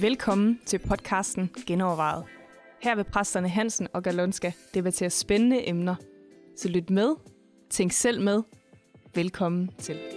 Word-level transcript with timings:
Velkommen 0.00 0.60
til 0.66 0.78
podcasten 0.78 1.50
Genovervejet. 1.66 2.24
Her 2.82 2.94
vil 2.94 3.04
præsterne 3.04 3.48
Hansen 3.48 3.88
og 3.92 4.02
Galonska 4.02 4.52
debattere 4.74 5.10
spændende 5.10 5.68
emner. 5.68 5.94
Så 6.56 6.68
lyt 6.68 6.90
med, 6.90 7.14
tænk 7.70 7.92
selv 7.92 8.20
med. 8.20 8.42
Velkommen 9.14 9.70
til. 9.78 10.15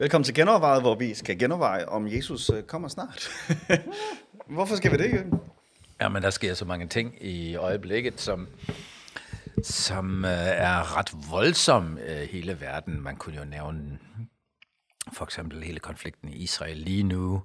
Velkommen 0.00 0.24
til 0.24 0.34
Genovervejet, 0.34 0.82
hvor 0.82 0.94
vi 0.94 1.14
skal 1.14 1.38
genoverveje, 1.38 1.84
om 1.84 2.08
Jesus 2.08 2.50
øh, 2.50 2.62
kommer 2.62 2.88
snart. 2.88 3.28
Hvorfor 4.56 4.76
skal 4.76 4.92
vi 4.92 4.96
det, 4.96 5.12
Jørgen? 5.12 5.40
Ja, 6.00 6.08
men 6.08 6.22
der 6.22 6.30
sker 6.30 6.54
så 6.54 6.64
mange 6.64 6.88
ting 6.88 7.24
i 7.24 7.56
øjeblikket, 7.56 8.20
som, 8.20 8.48
som 9.62 10.24
øh, 10.24 10.30
er 10.30 10.96
ret 10.96 11.12
voldsom 11.30 11.98
øh, 11.98 12.28
hele 12.28 12.60
verden. 12.60 13.02
Man 13.02 13.16
kunne 13.16 13.36
jo 13.36 13.44
nævne 13.44 13.98
for 15.12 15.24
eksempel 15.24 15.62
hele 15.62 15.78
konflikten 15.78 16.28
i 16.28 16.36
Israel 16.36 16.76
lige 16.76 17.02
nu 17.02 17.42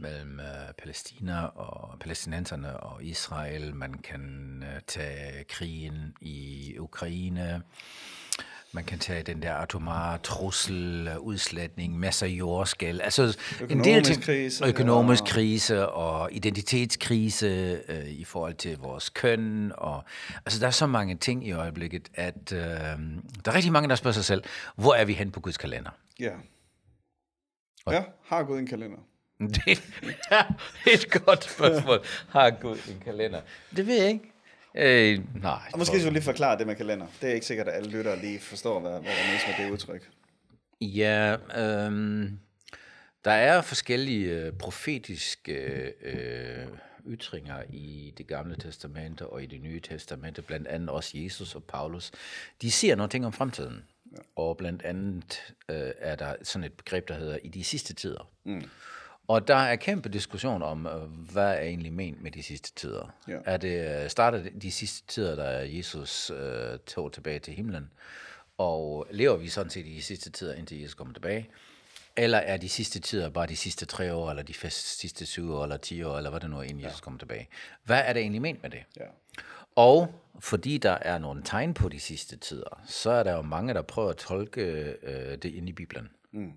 mellem 0.00 0.40
øh, 0.40 0.72
Palæstina 0.78 1.44
og 1.44 1.98
palæstinenserne 1.98 2.80
og 2.80 3.04
Israel. 3.04 3.74
Man 3.74 3.94
kan 3.94 4.22
øh, 4.62 4.80
tage 4.86 5.44
krigen 5.44 6.16
i 6.20 6.74
Ukraine. 6.78 7.62
Man 8.76 8.84
kan 8.84 8.98
tage 8.98 9.22
den 9.22 9.42
der 9.42 9.54
atomare 9.54 10.18
trussel, 10.18 11.10
udslætning, 11.18 11.98
masser 11.98 12.26
af 12.26 12.30
jordskæld. 12.30 13.00
Altså 13.00 13.22
en 13.22 13.68
del 13.68 13.70
Økonomisk 13.78 14.10
ting, 14.12 14.22
krise, 14.22 14.66
økonomisk 14.66 15.22
og- 15.22 15.28
krise 15.28 15.88
og 15.88 16.32
identitetskrise 16.32 17.46
øh, 17.88 18.06
i 18.08 18.24
forhold 18.24 18.54
til 18.54 18.78
vores 18.78 19.08
køn. 19.08 19.72
Og, 19.74 20.04
altså 20.46 20.60
der 20.60 20.66
er 20.66 20.70
så 20.70 20.86
mange 20.86 21.14
ting 21.16 21.46
i 21.46 21.52
øjeblikket, 21.52 22.08
at 22.14 22.52
øh, 22.52 22.58
der 22.58 22.96
er 23.46 23.54
rigtig 23.54 23.72
mange, 23.72 23.88
der 23.88 23.94
spørger 23.94 24.14
sig 24.14 24.24
selv, 24.24 24.42
hvor 24.76 24.94
er 24.94 25.04
vi 25.04 25.12
hen 25.12 25.30
på 25.30 25.40
Guds 25.40 25.56
kalender? 25.56 25.90
Ja. 26.20 26.32
Ja, 27.90 28.04
har 28.24 28.42
Gud 28.42 28.58
en 28.58 28.66
kalender? 28.66 28.98
Det 29.66 29.82
er 30.30 30.44
et 30.86 31.22
godt 31.24 31.44
spørgsmål. 31.44 32.00
Har 32.28 32.50
Gud 32.50 32.76
en 32.88 33.00
kalender? 33.04 33.40
Det 33.76 33.86
ved 33.86 33.96
jeg 34.00 34.08
ikke. 34.08 34.32
Øh, 34.76 35.42
nej. 35.42 35.60
Og 35.72 35.78
måske 35.78 35.98
skal 35.98 36.10
vi 36.10 36.14
lige 36.14 36.22
forklare 36.22 36.58
det 36.58 36.66
med 36.66 36.76
kalender. 36.76 37.06
Det 37.20 37.30
er 37.30 37.34
ikke 37.34 37.46
sikkert, 37.46 37.68
at 37.68 37.74
alle 37.74 37.90
lyttere 37.90 38.20
lige 38.20 38.40
forstår, 38.40 38.80
hvad, 38.80 38.90
hvad 38.90 39.00
der 39.00 39.28
menes 39.28 39.42
med 39.46 39.66
det 39.66 39.72
udtryk. 39.72 40.10
Ja, 40.80 41.36
øhm, 41.56 42.38
der 43.24 43.32
er 43.32 43.62
forskellige 43.62 44.30
øh, 44.30 44.52
profetiske 44.52 45.52
øh, 46.02 46.66
ytringer 47.06 47.62
i 47.70 48.14
det 48.18 48.26
gamle 48.26 48.56
testamente 48.56 49.26
og 49.26 49.42
i 49.42 49.46
det 49.46 49.60
nye 49.60 49.80
testamente, 49.80 50.42
blandt 50.42 50.66
andet 50.66 50.88
også 50.88 51.10
Jesus 51.14 51.54
og 51.54 51.64
Paulus. 51.64 52.12
De 52.62 52.70
siger 52.70 52.96
noget 52.96 53.10
ting 53.10 53.26
om 53.26 53.32
fremtiden. 53.32 53.84
Ja. 54.12 54.16
Og 54.36 54.56
blandt 54.56 54.82
andet 54.82 55.54
øh, 55.68 55.90
er 55.98 56.16
der 56.16 56.34
sådan 56.42 56.64
et 56.64 56.72
begreb, 56.72 57.08
der 57.08 57.14
hedder 57.14 57.38
i 57.42 57.48
de 57.48 57.64
sidste 57.64 57.94
tider. 57.94 58.30
Mm. 58.44 58.64
Og 59.28 59.48
der 59.48 59.56
er 59.56 59.76
kæmpe 59.76 60.08
diskussion 60.08 60.62
om, 60.62 60.86
øh, 60.86 61.02
hvad 61.32 61.54
er 61.54 61.60
egentlig 61.60 61.92
ment 61.92 62.22
med 62.22 62.30
de 62.30 62.42
sidste 62.42 62.74
tider. 62.74 63.14
Ja. 63.28 63.38
Er 63.44 63.56
det 63.56 64.02
øh, 64.04 64.10
startet 64.10 64.52
de 64.62 64.72
sidste 64.72 65.06
tider, 65.06 65.36
da 65.36 65.76
Jesus 65.76 66.30
øh, 66.30 66.78
tog 66.86 67.12
tilbage 67.12 67.38
til 67.38 67.54
himlen? 67.54 67.90
Og 68.58 69.06
lever 69.10 69.36
vi 69.36 69.48
sådan 69.48 69.70
set 69.70 69.86
i 69.86 69.94
de 69.94 70.02
sidste 70.02 70.30
tider, 70.30 70.54
indtil 70.54 70.80
Jesus 70.80 70.94
kommer 70.94 71.14
tilbage? 71.14 71.48
Eller 72.16 72.38
er 72.38 72.56
de 72.56 72.68
sidste 72.68 73.00
tider 73.00 73.28
bare 73.30 73.46
de 73.46 73.56
sidste 73.56 73.86
tre 73.86 74.14
år, 74.14 74.30
eller 74.30 74.42
de 74.42 74.54
sidste 74.70 75.26
syv 75.26 75.52
år, 75.52 75.62
eller 75.62 75.76
ti 75.76 76.02
år, 76.02 76.16
eller 76.16 76.30
hvad 76.30 76.40
det 76.40 76.50
nu 76.50 76.58
er, 76.58 76.62
inden 76.62 76.84
Jesus 76.84 77.00
kommer 77.00 77.18
tilbage? 77.18 77.48
Hvad 77.84 78.02
er 78.04 78.12
det 78.12 78.20
egentlig 78.20 78.42
ment 78.42 78.62
med 78.62 78.70
det? 78.70 78.84
Ja. 78.96 79.04
Og 79.76 80.14
fordi 80.40 80.78
der 80.78 80.98
er 81.00 81.18
nogle 81.18 81.42
tegn 81.42 81.74
på 81.74 81.88
de 81.88 82.00
sidste 82.00 82.36
tider, 82.36 82.82
så 82.86 83.10
er 83.10 83.22
der 83.22 83.32
jo 83.32 83.42
mange, 83.42 83.74
der 83.74 83.82
prøver 83.82 84.10
at 84.10 84.16
tolke 84.16 84.62
øh, 85.02 85.38
det 85.38 85.44
ind 85.44 85.68
i 85.68 85.72
Bibelen. 85.72 86.10
Mm. 86.32 86.52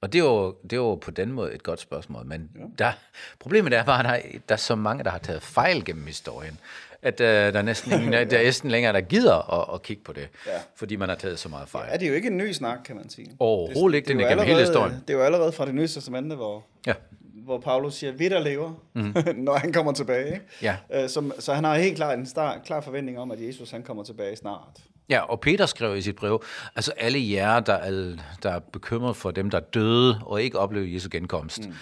Og 0.00 0.12
det 0.12 0.18
er, 0.18 0.24
jo, 0.24 0.54
det 0.62 0.72
er 0.72 0.76
jo 0.76 0.94
på 0.94 1.10
den 1.10 1.32
måde 1.32 1.54
et 1.54 1.62
godt 1.62 1.80
spørgsmål, 1.80 2.26
men 2.26 2.50
ja. 2.58 2.60
der, 2.78 2.92
problemet 3.38 3.72
er 3.72 3.84
bare, 3.84 4.16
at 4.16 4.22
der, 4.24 4.38
der 4.48 4.54
er 4.54 4.56
så 4.56 4.74
mange, 4.74 5.04
der 5.04 5.10
har 5.10 5.18
taget 5.18 5.42
fejl 5.42 5.84
gennem 5.84 6.06
historien, 6.06 6.58
at 7.02 7.20
øh, 7.20 7.26
der 7.26 7.58
er 7.58 7.62
næsten 7.62 7.92
ingen, 7.92 8.12
der 8.12 8.18
er 8.18 8.42
næsten 8.42 8.70
længere, 8.70 8.92
der 8.92 9.00
gider 9.00 9.60
at, 9.70 9.74
at 9.74 9.82
kigge 9.82 10.02
på 10.04 10.12
det, 10.12 10.28
Ja. 10.46 10.52
fordi 10.74 10.96
man 10.96 11.08
har 11.08 11.16
taget 11.16 11.38
så 11.38 11.48
meget 11.48 11.68
fejl. 11.68 11.88
Ja, 11.90 11.96
det 11.96 12.02
er 12.02 12.08
jo 12.08 12.14
ikke 12.14 12.28
en 12.28 12.36
ny 12.36 12.52
snak, 12.52 12.78
kan 12.84 12.96
man 12.96 13.08
sige. 13.10 13.30
Overhovedet 13.38 13.96
ikke, 13.96 14.08
den 14.08 14.20
er 14.20 14.28
gennem 14.28 14.46
hele 14.46 14.60
historien. 14.60 15.02
Det 15.08 15.14
er 15.14 15.18
jo 15.18 15.24
allerede 15.24 15.52
fra 15.52 15.66
det 15.66 15.74
nye 15.74 15.88
testamente, 15.88 16.36
hvor, 16.36 16.64
Ja. 16.86 16.94
hvor 17.44 17.58
Paulus 17.58 17.94
siger, 17.94 18.12
vi 18.12 18.28
der 18.28 18.38
lever, 18.40 18.72
mm. 18.94 19.14
når 19.44 19.54
han 19.54 19.72
kommer 19.72 19.92
tilbage. 19.92 20.26
Ikke? 20.32 20.44
Ja. 20.62 20.76
Øh, 20.94 21.08
Så, 21.08 21.32
så 21.38 21.54
han 21.54 21.64
har 21.64 21.76
helt 21.78 21.96
klart 21.96 22.18
en 22.18 22.26
star, 22.26 22.58
klar 22.66 22.80
forventning 22.80 23.18
om, 23.18 23.30
at 23.30 23.40
Jesus 23.48 23.70
han 23.70 23.82
kommer 23.82 24.02
tilbage 24.04 24.36
snart. 24.36 24.78
Ja, 25.08 25.20
og 25.20 25.40
Peter 25.40 25.66
skrev 25.66 25.96
i 25.96 26.02
sit 26.02 26.16
brev, 26.16 26.44
altså 26.76 26.92
alle 26.96 27.30
jer, 27.30 27.60
der 27.60 27.72
er, 27.72 28.16
der 28.42 28.50
er 28.50 28.58
bekymret 28.58 29.16
for 29.16 29.30
dem, 29.30 29.50
der 29.50 29.58
er 29.58 29.62
døde 29.62 30.20
og 30.22 30.42
ikke 30.42 30.58
oplevede 30.58 30.94
Jesu 30.94 31.08
genkomst, 31.12 31.68
mm. 31.68 31.74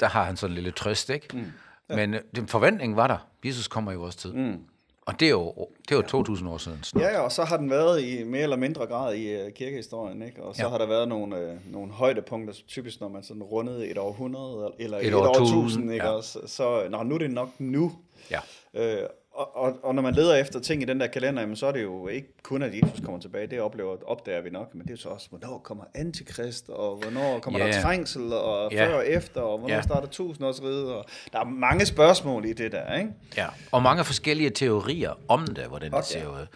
der 0.00 0.06
har 0.06 0.24
han 0.24 0.36
sådan 0.36 0.50
en 0.50 0.54
lille 0.54 0.70
trøst, 0.70 1.10
ikke? 1.10 1.26
Mm. 1.32 1.52
Ja. 1.90 1.96
Men 1.96 2.14
øh, 2.14 2.20
den 2.36 2.48
forventning 2.48 2.96
var 2.96 3.06
der. 3.06 3.28
Jesus 3.44 3.68
kommer 3.68 3.92
i 3.92 3.96
vores 3.96 4.16
tid. 4.16 4.32
Mm. 4.32 4.58
Og 5.06 5.20
det 5.20 5.26
er 5.26 5.30
jo, 5.30 5.52
det 5.88 5.92
er 5.92 5.96
jo 5.96 6.02
2000 6.02 6.48
år 6.48 6.58
siden. 6.58 6.82
snart. 6.82 7.04
Ja, 7.04 7.20
og 7.20 7.32
så 7.32 7.44
har 7.44 7.56
den 7.56 7.70
været 7.70 8.02
i 8.02 8.24
mere 8.24 8.42
eller 8.42 8.56
mindre 8.56 8.86
grad 8.86 9.14
i 9.14 9.46
uh, 9.46 9.52
kirkehistorien, 9.52 10.22
ikke? 10.22 10.42
Og 10.42 10.56
så 10.56 10.62
ja. 10.62 10.68
Har 10.68 10.78
der 10.78 10.86
været 10.86 11.08
nogle, 11.08 11.36
uh, 11.36 11.72
nogle 11.72 11.92
højdepunkter, 11.92 12.54
typisk 12.68 13.00
når 13.00 13.08
man 13.08 13.22
sådan 13.22 13.42
rundede 13.42 13.88
et 13.88 13.98
århundrede, 13.98 14.72
eller 14.78 14.98
et, 14.98 15.06
Et 15.06 15.08
et 15.08 15.14
årtusind, 15.14 15.58
årtusind, 15.58 15.92
ikke 15.92 16.04
ja. 16.04 16.10
også? 16.10 16.38
Så, 16.46 16.88
nå, 16.90 17.02
nu 17.02 17.14
er 17.14 17.18
det 17.18 17.30
nok 17.30 17.48
nu. 17.58 17.92
Ja. 18.30 18.40
Øh, 18.74 19.08
og, 19.34 19.56
og, 19.56 19.72
og 19.82 19.94
når 19.94 20.02
man 20.02 20.14
leder 20.14 20.34
efter 20.34 20.60
ting 20.60 20.82
i 20.82 20.84
den 20.84 21.00
der 21.00 21.06
kalender, 21.06 21.40
jamen, 21.42 21.56
så 21.56 21.66
er 21.66 21.72
det 21.72 21.82
jo 21.82 22.08
ikke 22.08 22.28
kun, 22.42 22.62
at 22.62 22.74
Jesus 22.74 23.00
kommer 23.04 23.20
tilbage. 23.20 23.46
Det 23.46 23.60
oplever, 23.60 23.96
opdager 24.06 24.40
vi 24.42 24.50
nok. 24.50 24.74
Men 24.74 24.82
det 24.82 24.88
er 24.90 24.94
jo 24.94 24.98
så 25.00 25.08
også, 25.08 25.28
hvornår 25.30 25.58
kommer 25.64 25.84
antikrist, 25.94 26.68
og 26.68 26.96
hvornår 26.96 27.38
kommer 27.38 27.60
Ja. 27.60 27.66
der 27.66 27.82
trængsel, 27.82 28.32
og 28.32 28.72
Ja. 28.72 28.86
før 28.86 28.94
og 28.94 29.06
efter, 29.08 29.40
og 29.40 29.58
hvornår 29.58 29.74
Ja. 29.74 29.82
starter 29.82 30.08
tusindårsriget. 30.08 30.92
Og 30.94 31.04
der 31.32 31.40
er 31.40 31.44
mange 31.44 31.86
spørgsmål 31.86 32.44
i 32.44 32.52
det 32.52 32.72
der, 32.72 32.94
ikke? 32.98 33.10
ja. 33.36 33.46
Og 33.72 33.82
mange 33.82 34.04
forskellige 34.04 34.50
teorier 34.50 35.12
om 35.28 35.46
det, 35.46 35.64
hvordan 35.64 35.92
det 35.92 36.04
ser 36.04 36.26
ud. 36.26 36.46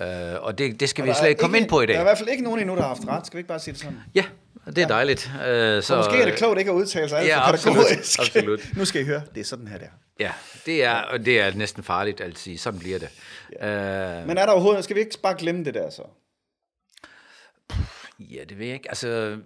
Uh, 0.00 0.44
og 0.44 0.58
det, 0.58 0.80
det 0.80 0.88
skal 0.88 1.02
Og 1.02 1.08
vi 1.08 1.14
slet 1.14 1.28
ikke 1.28 1.40
komme 1.40 1.58
ind 1.58 1.68
på 1.68 1.80
i 1.80 1.86
Der 1.86 1.92
er 1.92 1.94
i 1.94 1.96
dag. 1.96 2.04
hvert 2.04 2.18
fald 2.18 2.28
ikke 2.28 2.42
nogen 2.44 2.60
endnu, 2.60 2.74
der 2.74 2.80
har 2.80 2.88
haft 2.88 3.08
ret. 3.08 3.26
Skal 3.26 3.36
vi 3.36 3.40
ikke 3.40 3.48
bare 3.48 3.58
sige 3.58 3.72
det 3.72 3.80
sådan? 3.80 3.98
Ja, 4.14 4.24
det 4.76 4.82
er 4.82 4.88
dejligt. 4.88 5.30
Uh, 5.34 5.40
så, 5.40 5.80
Så 5.82 5.96
måske 5.96 6.16
er 6.20 6.24
det 6.24 6.34
klogt 6.34 6.58
ikke 6.58 6.70
at 6.70 6.74
udtale 6.74 7.08
sig 7.08 7.18
alt 7.18 7.28
Ja, 7.28 7.38
for 7.38 7.52
absolut, 7.52 7.76
kategorisk. 7.76 8.20
absolut. 8.20 8.60
nu 8.76 8.84
skal 8.84 9.00
I 9.00 9.04
høre, 9.04 9.22
det 9.34 9.40
er 9.40 9.44
sådan 9.44 9.68
her 9.68 9.78
der. 9.78 9.86
Ja, 10.20 10.32
det 10.66 10.84
er, 10.84 10.94
og 10.94 11.24
det 11.24 11.40
er 11.40 11.54
næsten 11.54 11.82
farligt 11.82 12.20
at 12.20 12.38
sige. 12.38 12.58
Sådan 12.58 12.80
bliver 12.80 12.98
det. 12.98 13.08
Ja. 13.60 14.20
Uh, 14.20 14.26
Men 14.26 14.38
er 14.38 14.46
der 14.46 14.52
overhovedet, 14.52 14.84
skal 14.84 14.96
vi 14.96 15.00
ikke 15.00 15.18
bare 15.22 15.34
glemme 15.38 15.64
det 15.64 15.74
der 15.74 15.90
så? 15.90 16.02
Ja, 18.18 18.44
det 18.48 18.58
ved 18.58 18.66
jeg 18.66 18.74
ikke. 18.74 18.88
Altså, 18.88 19.36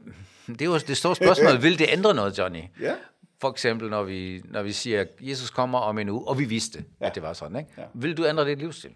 det 0.47 0.63
er 0.63 0.67
jo 0.67 0.79
det 0.79 0.97
store 0.97 1.17
spørgsmål. 1.17 1.63
Vil 1.63 1.79
det 1.79 1.87
ændre 1.91 2.15
noget, 2.15 2.39
Johnny? 2.39 2.61
Ja. 2.81 2.95
For 3.41 3.51
eksempel, 3.51 3.91
når 3.91 4.03
vi, 4.03 4.43
når 4.45 4.63
vi 4.63 4.73
siger, 4.73 5.01
at 5.01 5.09
Jesus 5.21 5.51
kommer 5.51 5.79
om 5.79 5.99
en 5.99 6.09
uge, 6.09 6.29
og 6.29 6.39
vi 6.39 6.45
vidste, 6.45 6.79
ja. 6.79 6.85
Ja. 7.01 7.07
at 7.09 7.15
det 7.15 7.23
var 7.23 7.33
sådan, 7.33 7.57
ikke? 7.57 7.71
Ja. 7.79 7.83
Vil 7.95 8.17
du 8.17 8.27
ændre 8.27 8.49
dit 8.49 8.59
livsstil? 8.59 8.91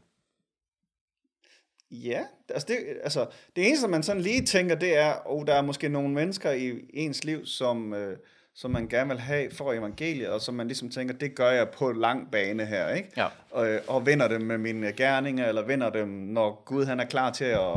Ja, 1.91 2.21
altså 2.49 2.67
det, 2.69 2.77
altså 3.03 3.27
det 3.57 3.67
eneste, 3.67 3.89
man 3.89 4.03
sådan 4.03 4.23
lige 4.23 4.45
tænker, 4.45 4.75
det 4.75 4.97
er, 4.97 5.11
at 5.11 5.21
oh, 5.27 5.47
der 5.47 5.55
er 5.55 5.63
måske 5.63 5.89
nogle 5.89 6.09
mennesker 6.09 6.51
i 6.51 6.73
ens 6.95 7.25
liv, 7.25 7.47
som, 7.47 7.95
øh, 7.95 8.17
som 8.55 8.71
man 8.71 8.89
gerne 8.89 9.11
vil 9.11 9.19
have 9.19 9.51
for 9.51 9.73
evangeliet, 9.73 10.29
og 10.29 10.41
som 10.41 10.55
man 10.55 10.67
ligesom 10.67 10.91
tænker, 10.91 11.15
det 11.15 11.35
gør 11.35 11.51
jeg 11.51 11.69
på 11.69 11.93
lang 11.93 12.31
bane 12.31 12.67
her, 12.67 12.89
ikke? 12.89 13.09
Ja. 13.17 13.27
Og, 13.51 13.69
øh, 13.69 13.81
og 13.87 14.07
vinder 14.07 14.29
dem 14.29 14.41
med 14.41 14.59
mine 14.59 14.93
gerninger, 14.93 15.47
eller 15.47 15.67
vinder 15.67 15.91
dem, 15.91 16.09
når 16.09 16.63
Gud 16.65 16.85
han 16.85 17.01
er 17.01 17.05
klar 17.05 17.33
til 17.33 17.45
at, 17.45 17.77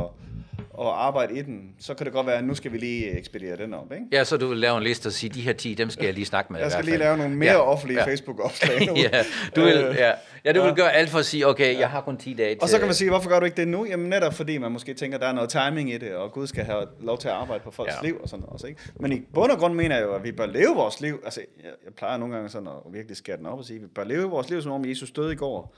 at 0.88 0.94
arbejde 0.94 1.38
i 1.38 1.42
den, 1.42 1.74
så 1.78 1.94
kan 1.94 2.04
det 2.06 2.12
godt 2.12 2.26
være, 2.26 2.36
at 2.38 2.44
nu 2.44 2.54
skal 2.54 2.72
vi 2.72 2.78
lige 2.78 3.18
ekspedere 3.18 3.56
den 3.56 3.74
op, 3.74 3.92
ikke? 3.92 4.04
Ja, 4.12 4.24
så 4.24 4.36
du 4.36 4.46
vil 4.48 4.58
lave 4.58 4.76
en 4.78 4.82
liste 4.82 5.06
og 5.06 5.12
sige, 5.12 5.30
de 5.30 5.40
her 5.40 5.52
10, 5.52 5.74
dem 5.74 5.90
skal 5.90 6.04
jeg 6.04 6.14
lige 6.14 6.24
snakke 6.24 6.52
med. 6.52 6.60
Jeg 6.60 6.72
skal 6.72 6.84
lige 6.84 6.96
lave 6.96 7.16
nogle 7.16 7.34
mere 7.36 7.52
ja. 7.52 7.58
offentlige 7.60 8.00
ja. 8.00 8.06
Facebook-opslag 8.06 8.86
nu. 8.88 8.94
ja, 8.96 9.24
du 9.56 9.60
vil, 9.60 9.72
Øh, 9.76 9.94
ja. 9.98 10.12
ja, 10.44 10.52
du 10.52 10.60
vil 10.60 10.68
ja. 10.68 10.74
gøre 10.74 10.92
alt 10.92 11.10
for 11.10 11.18
at 11.18 11.26
sige, 11.26 11.46
okay, 11.46 11.78
jeg 11.78 11.90
har 11.90 12.00
kun 12.00 12.16
10 12.16 12.34
dage 12.34 12.54
til... 12.54 12.62
Og 12.62 12.68
så 12.68 12.78
kan 12.78 12.86
man 12.86 12.94
sige, 12.94 13.10
hvorfor 13.10 13.28
gør 13.30 13.38
du 13.38 13.44
ikke 13.44 13.56
det 13.56 13.68
nu? 13.68 13.86
Jamen 13.86 14.08
netop 14.08 14.34
fordi 14.34 14.58
man 14.58 14.72
måske 14.72 14.94
tænker, 14.94 15.18
der 15.18 15.26
er 15.26 15.32
noget 15.32 15.50
timing 15.50 15.92
i 15.92 15.98
det, 15.98 16.14
og 16.14 16.32
Gud 16.32 16.46
skal 16.46 16.64
have 16.64 16.84
lov 17.00 17.18
til 17.18 17.28
at 17.28 17.34
arbejde 17.34 17.64
på 17.64 17.70
folks 17.70 17.92
Ja. 17.92 17.96
ja. 18.02 18.06
liv 18.06 18.20
og 18.22 18.28
sådan 18.28 18.40
noget 18.40 18.52
også, 18.52 18.66
ikke? 18.66 18.80
Men 19.00 19.12
i 19.12 19.20
bund 19.34 19.52
og 19.52 19.58
grund 19.58 19.74
mener 19.74 19.96
jeg 19.96 20.04
jo, 20.04 20.14
at 20.14 20.24
vi 20.24 20.32
bør 20.32 20.46
leve 20.46 20.74
vores 20.74 21.00
liv. 21.00 21.20
Altså, 21.24 21.40
jeg, 21.62 21.70
jeg 21.84 21.94
plejer 21.94 22.16
nogle 22.18 22.34
gange 22.34 22.48
sådan 22.48 22.68
at 22.68 22.92
virkelig 22.92 23.16
skære 23.16 23.36
den 23.36 23.46
op 23.46 23.58
og 23.58 23.64
sige, 23.64 23.76
at 23.76 23.82
vi 23.82 23.86
bør 23.94 24.04
leve 24.04 24.30
vores 24.30 24.50
liv, 24.50 24.62
som 24.62 24.72
om 24.72 24.84
Jesus 24.84 25.10
døde 25.10 25.32
i 25.32 25.36
går, 25.36 25.74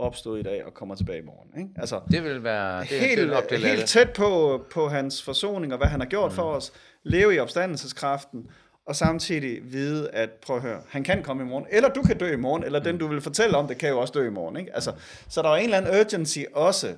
opstod 0.00 0.38
i 0.38 0.42
dag 0.42 0.64
og 0.64 0.74
kommer 0.74 0.94
tilbage 0.94 1.18
i 1.18 1.24
morgen, 1.24 1.50
ikke? 1.58 1.70
Altså, 1.76 2.00
Det 2.10 2.24
vil 2.24 2.44
være... 2.44 2.80
Det, 2.80 2.88
helt, 2.88 3.20
det 3.20 3.36
er 3.36 3.40
til 3.48 3.58
helt 3.58 3.86
tæt 3.86 4.10
på, 4.12 4.60
på 4.72 4.88
hans 4.88 5.22
forsoning 5.22 5.72
og 5.72 5.78
hvad 5.78 5.88
han 5.88 6.00
har 6.00 6.06
gjort 6.06 6.30
mm. 6.30 6.34
for 6.36 6.42
os, 6.42 6.72
leve 7.02 7.34
i 7.34 7.38
opstandelseskraften, 7.38 8.46
og 8.86 8.96
samtidig 8.96 9.72
vide, 9.72 10.10
at 10.10 10.30
prøv 10.30 10.56
at 10.56 10.62
høre, 10.62 10.80
han 10.88 11.04
kan 11.04 11.22
komme 11.22 11.42
i 11.42 11.46
morgen, 11.46 11.66
eller 11.70 11.88
du 11.88 12.02
kan 12.02 12.18
dø 12.18 12.32
i 12.32 12.36
morgen, 12.36 12.64
eller 12.64 12.78
Mm. 12.78 12.84
den, 12.84 12.98
du 12.98 13.06
vil 13.06 13.20
fortælle 13.20 13.56
om 13.56 13.68
det, 13.68 13.78
kan 13.78 13.88
jo 13.88 13.98
også 14.00 14.12
dø 14.16 14.26
i 14.26 14.30
morgen. 14.30 14.56
Ikke? 14.56 14.74
Altså, 14.74 14.92
så 15.28 15.42
der 15.42 15.48
er 15.48 15.54
en 15.56 15.64
eller 15.64 15.76
anden 15.76 16.00
urgency 16.00 16.38
også, 16.54 16.94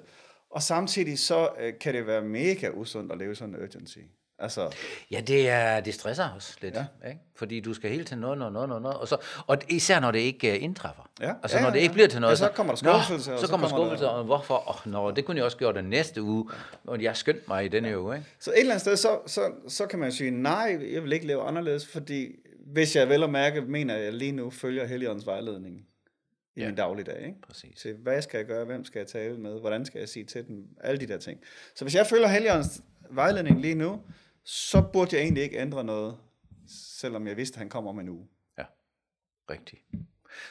og 0.50 0.62
samtidig 0.62 1.18
så 1.18 1.48
øh, 1.60 1.72
kan 1.80 1.94
det 1.94 2.06
være 2.06 2.22
mega 2.22 2.68
usundt 2.74 3.12
at 3.12 3.18
leve 3.18 3.34
sådan 3.34 3.54
en 3.54 3.62
urgency. 3.62 3.98
Altså, 4.42 4.74
Ja, 5.10 5.20
det, 5.20 5.48
er, 5.48 5.80
det 5.80 5.94
stresser 5.94 6.28
os 6.36 6.56
lidt, 6.62 6.74
Ja. 6.74 6.84
ja. 7.04 7.08
ikke? 7.08 7.20
fordi 7.36 7.60
du 7.60 7.74
skal 7.74 7.90
hele 7.90 8.04
tiden 8.04 8.20
noget, 8.20 8.38
noget, 8.38 8.52
noget, 8.52 8.68
noget. 8.82 8.96
Og, 8.96 9.08
så, 9.08 9.16
og 9.46 9.58
især 9.68 10.00
når 10.00 10.10
det 10.10 10.18
ikke 10.18 10.50
uh, 10.52 10.62
indtræffer. 10.62 11.10
Ja. 11.20 11.32
Altså 11.42 11.56
Ja, 11.56 11.62
når 11.62 11.68
ja, 11.68 11.72
det 11.72 11.78
ja. 11.78 11.82
ikke 11.82 11.92
bliver 11.92 12.08
til 12.08 12.20
noget. 12.20 12.32
Ja, 12.40 12.46
så 12.46 12.52
kommer 12.54 12.72
der 12.72 12.78
skuffelse, 12.78 13.24
så, 13.24 13.36
så 13.36 13.48
kommer 13.48 13.68
skuffelse, 13.68 14.08
og 14.08 14.24
hvorfor? 14.24 14.62
Oh, 14.86 14.92
nå, 14.92 15.10
det 15.10 15.24
kunne 15.24 15.36
jeg 15.36 15.44
også 15.44 15.56
gøre 15.56 15.72
den 15.74 15.84
næste 15.84 16.22
uge, 16.22 16.50
og 16.86 17.02
jeg 17.02 17.16
skyndte 17.16 17.42
mig 17.48 17.64
i 17.64 17.68
denne 17.68 18.00
uge. 18.00 18.16
Ikke? 18.16 18.28
Så 18.40 18.50
et 18.50 18.58
eller 18.60 18.72
andet 18.72 18.80
sted, 18.80 18.96
så, 18.96 19.18
så, 19.26 19.52
så 19.68 19.86
kan 19.86 19.98
man 19.98 20.12
sige, 20.12 20.30
nej, 20.30 20.78
jeg 20.92 21.02
vil 21.02 21.12
ikke 21.12 21.26
leve 21.26 21.42
anderledes, 21.42 21.86
fordi 21.86 22.28
hvis 22.66 22.96
jeg 22.96 23.08
vel 23.08 23.22
og 23.22 23.30
mærke, 23.30 23.60
mener 23.60 23.96
jeg 23.96 24.12
lige 24.12 24.32
nu 24.32 24.50
følger 24.50 24.86
Helligåndens 24.86 25.26
vejledning 25.26 25.76
i 26.56 26.60
Ja. 26.60 26.66
min 26.66 26.74
dagligdag. 26.74 27.18
Ikke? 27.26 27.40
Præcis. 27.46 27.78
Til 27.80 27.94
hvad 28.02 28.22
skal 28.22 28.38
jeg 28.38 28.46
gøre, 28.46 28.64
hvem 28.64 28.84
skal 28.84 28.98
jeg 28.98 29.06
tale 29.06 29.36
med, 29.38 29.60
hvordan 29.60 29.86
skal 29.86 29.98
jeg 29.98 30.08
sige 30.08 30.24
til 30.24 30.46
dem, 30.48 30.64
alle 30.80 31.00
de 31.00 31.06
der 31.06 31.18
ting. 31.18 31.40
Så 31.76 31.84
hvis 31.84 31.94
jeg 31.94 32.06
følger 32.06 32.28
Helligåndens 32.28 32.80
vejledning 33.10 33.60
lige 33.60 33.74
nu, 33.74 34.00
så 34.44 34.82
burde 34.92 35.16
jeg 35.16 35.22
egentlig 35.22 35.42
ikke 35.42 35.58
ændre 35.58 35.84
noget, 35.84 36.16
selvom 36.98 37.26
jeg 37.26 37.36
vidste, 37.36 37.54
at 37.54 37.58
han 37.58 37.68
kommer 37.68 37.90
om 37.90 37.98
en 37.98 38.08
uge. 38.08 38.26
Ja, 38.58 38.64
rigtigt. 39.50 39.82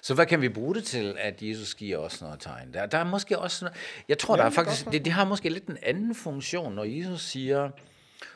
Så 0.02 0.14
hvad 0.14 0.26
kan 0.26 0.42
vi 0.42 0.50
bruge 0.50 0.76
det 0.76 0.84
til, 0.84 1.16
at 1.20 1.42
Jesus 1.42 1.76
giver 1.76 1.98
os 1.98 2.22
noget 2.22 2.40
tegn? 2.40 2.74
Der, 2.74 2.86
der 2.86 2.98
er 2.98 3.04
måske 3.04 3.40
også 3.40 3.66
noget, 3.66 3.78
jeg 4.08 4.18
tror, 4.18 4.36
Ja, 4.36 4.42
der 4.42 4.46
er 4.46 4.52
faktisk, 4.52 4.92
det, 4.92 5.06
det 5.06 5.14
har 5.14 5.26
måske 5.26 5.50
lidt 5.50 5.68
en 5.68 5.78
anden 5.82 6.16
funktion, 6.16 6.76
når 6.76 6.84
Jesus 6.84 7.22
siger, 7.22 7.70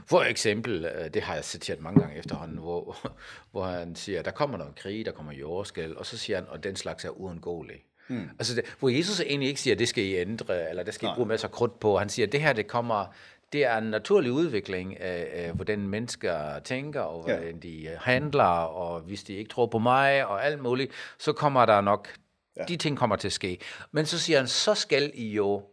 for 0.05 0.21
eksempel, 0.21 0.85
øh, 0.85 1.13
det 1.13 1.21
har 1.21 1.35
jeg 1.35 1.43
citeret 1.43 1.81
mange 1.81 2.01
gange 2.01 2.17
efterhånden, 2.17 2.57
hvor, 2.57 2.97
hvor 3.51 3.65
han 3.65 3.95
siger, 3.95 4.21
der 4.21 4.31
kommer 4.31 4.57
noget 4.57 4.75
krig, 4.75 5.05
der 5.05 5.11
kommer 5.11 5.33
jordskæld, 5.33 5.95
og 5.95 6.05
så 6.05 6.17
siger 6.17 6.37
han, 6.37 6.49
og 6.49 6.63
den 6.63 6.75
slags 6.75 7.05
er 7.05 7.09
uundgåelig. 7.09 7.83
Mm. 8.07 8.29
Altså 8.39 8.55
det, 8.55 8.75
hvor 8.79 8.89
Jesus 8.89 9.19
egentlig 9.19 9.49
ikke 9.49 9.61
siger, 9.61 9.75
det 9.75 9.87
skal 9.87 10.03
I 10.03 10.15
ændre, 10.15 10.69
eller 10.69 10.83
det 10.83 10.93
skal 10.93 11.05
I 11.05 11.09
Nej. 11.09 11.15
bruge 11.15 11.27
masser 11.27 11.47
af 11.47 11.51
krudt 11.51 11.79
på. 11.79 11.97
Han 11.97 12.09
siger, 12.09 12.27
det 12.27 12.41
her, 12.41 12.53
det 12.53 12.67
kommer, 12.67 13.13
det 13.55 13.65
er 13.65 13.77
en 13.77 13.83
naturlig 13.83 14.31
udvikling 14.31 14.99
af, 14.99 15.27
af 15.45 15.51
hvordan 15.53 15.79
mennesker 15.87 16.59
tænker, 16.59 17.01
og 17.01 17.25
Ja. 17.27 17.35
hvordan 17.37 17.59
de 17.59 17.85
øh, 17.87 17.97
handler, 17.99 18.43
og 18.59 18.99
hvis 18.99 19.23
de 19.23 19.33
ikke 19.33 19.49
tror 19.49 19.65
på 19.65 19.79
mig, 19.79 20.25
og 20.25 20.45
alt 20.45 20.61
muligt, 20.63 20.91
så 21.17 21.33
kommer 21.33 21.65
der 21.65 21.81
nok, 21.81 22.07
Ja. 22.55 22.61
ja. 22.61 22.65
de 22.65 22.77
ting 22.77 22.97
kommer 22.97 23.15
til 23.15 23.27
at 23.27 23.31
ske. 23.33 23.59
Men 23.91 24.05
så 24.05 24.19
siger 24.19 24.37
han, 24.39 24.47
så 24.47 24.73
skal 24.75 25.11
I 25.13 25.29
jo 25.33 25.63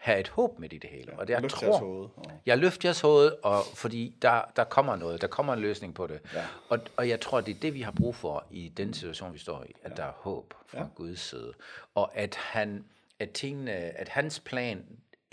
have 0.00 0.20
et 0.20 0.28
håb 0.28 0.58
med 0.58 0.72
i 0.72 0.78
det 0.78 0.90
hele. 0.90 1.12
og 1.18 1.26
det 1.28 1.32
jeg 1.34 1.42
Løft 1.42 1.54
tror, 1.54 1.66
jeres 1.66 1.78
hoved, 1.80 2.08
og- 2.16 2.30
jeg 2.46 2.58
løfter 2.58 2.88
jeres 2.88 3.00
hoved, 3.00 3.32
og 3.42 3.62
fordi 3.74 4.14
der, 4.22 4.40
der 4.56 4.64
kommer 4.64 4.96
noget, 4.96 5.20
der 5.20 5.26
kommer 5.26 5.52
en 5.52 5.60
løsning 5.60 5.94
på 5.94 6.06
det. 6.06 6.20
Ja. 6.34 6.44
Og, 6.68 6.78
og 6.96 7.08
jeg 7.08 7.20
tror, 7.20 7.40
det 7.40 7.56
er 7.56 7.60
det, 7.60 7.74
vi 7.74 7.80
har 7.80 7.90
brug 7.92 8.14
for 8.14 8.46
i 8.50 8.68
den 8.76 8.94
situation, 8.94 9.32
vi 9.34 9.38
står 9.38 9.64
i, 9.68 9.72
at 9.82 9.90
ja. 9.90 9.96
der 9.96 10.02
er 10.04 10.12
håb 10.16 10.54
fra 10.66 10.78
Ja. 10.78 10.82
ja. 10.82 10.88
Guds 10.94 11.20
side. 11.20 11.52
Og 11.94 12.10
at, 12.16 12.34
han, 12.34 12.84
at, 13.20 13.30
tingene, 13.30 13.72
at 13.72 14.08
hans 14.08 14.40
plan 14.40 14.84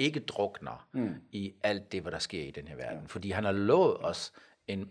ikke 0.03 0.19
drukner 0.19 0.87
mm. 0.91 1.15
i 1.31 1.53
alt 1.63 1.91
det, 1.91 2.01
hvad 2.01 2.11
der 2.11 2.19
sker 2.19 2.43
i 2.43 2.51
den 2.51 2.67
her 2.67 2.75
verden. 2.75 2.99
Ja. 2.99 3.07
Fordi 3.07 3.31
han 3.31 3.43
har 3.43 3.51
lovet 3.51 3.97
os 3.99 4.33
en 4.67 4.89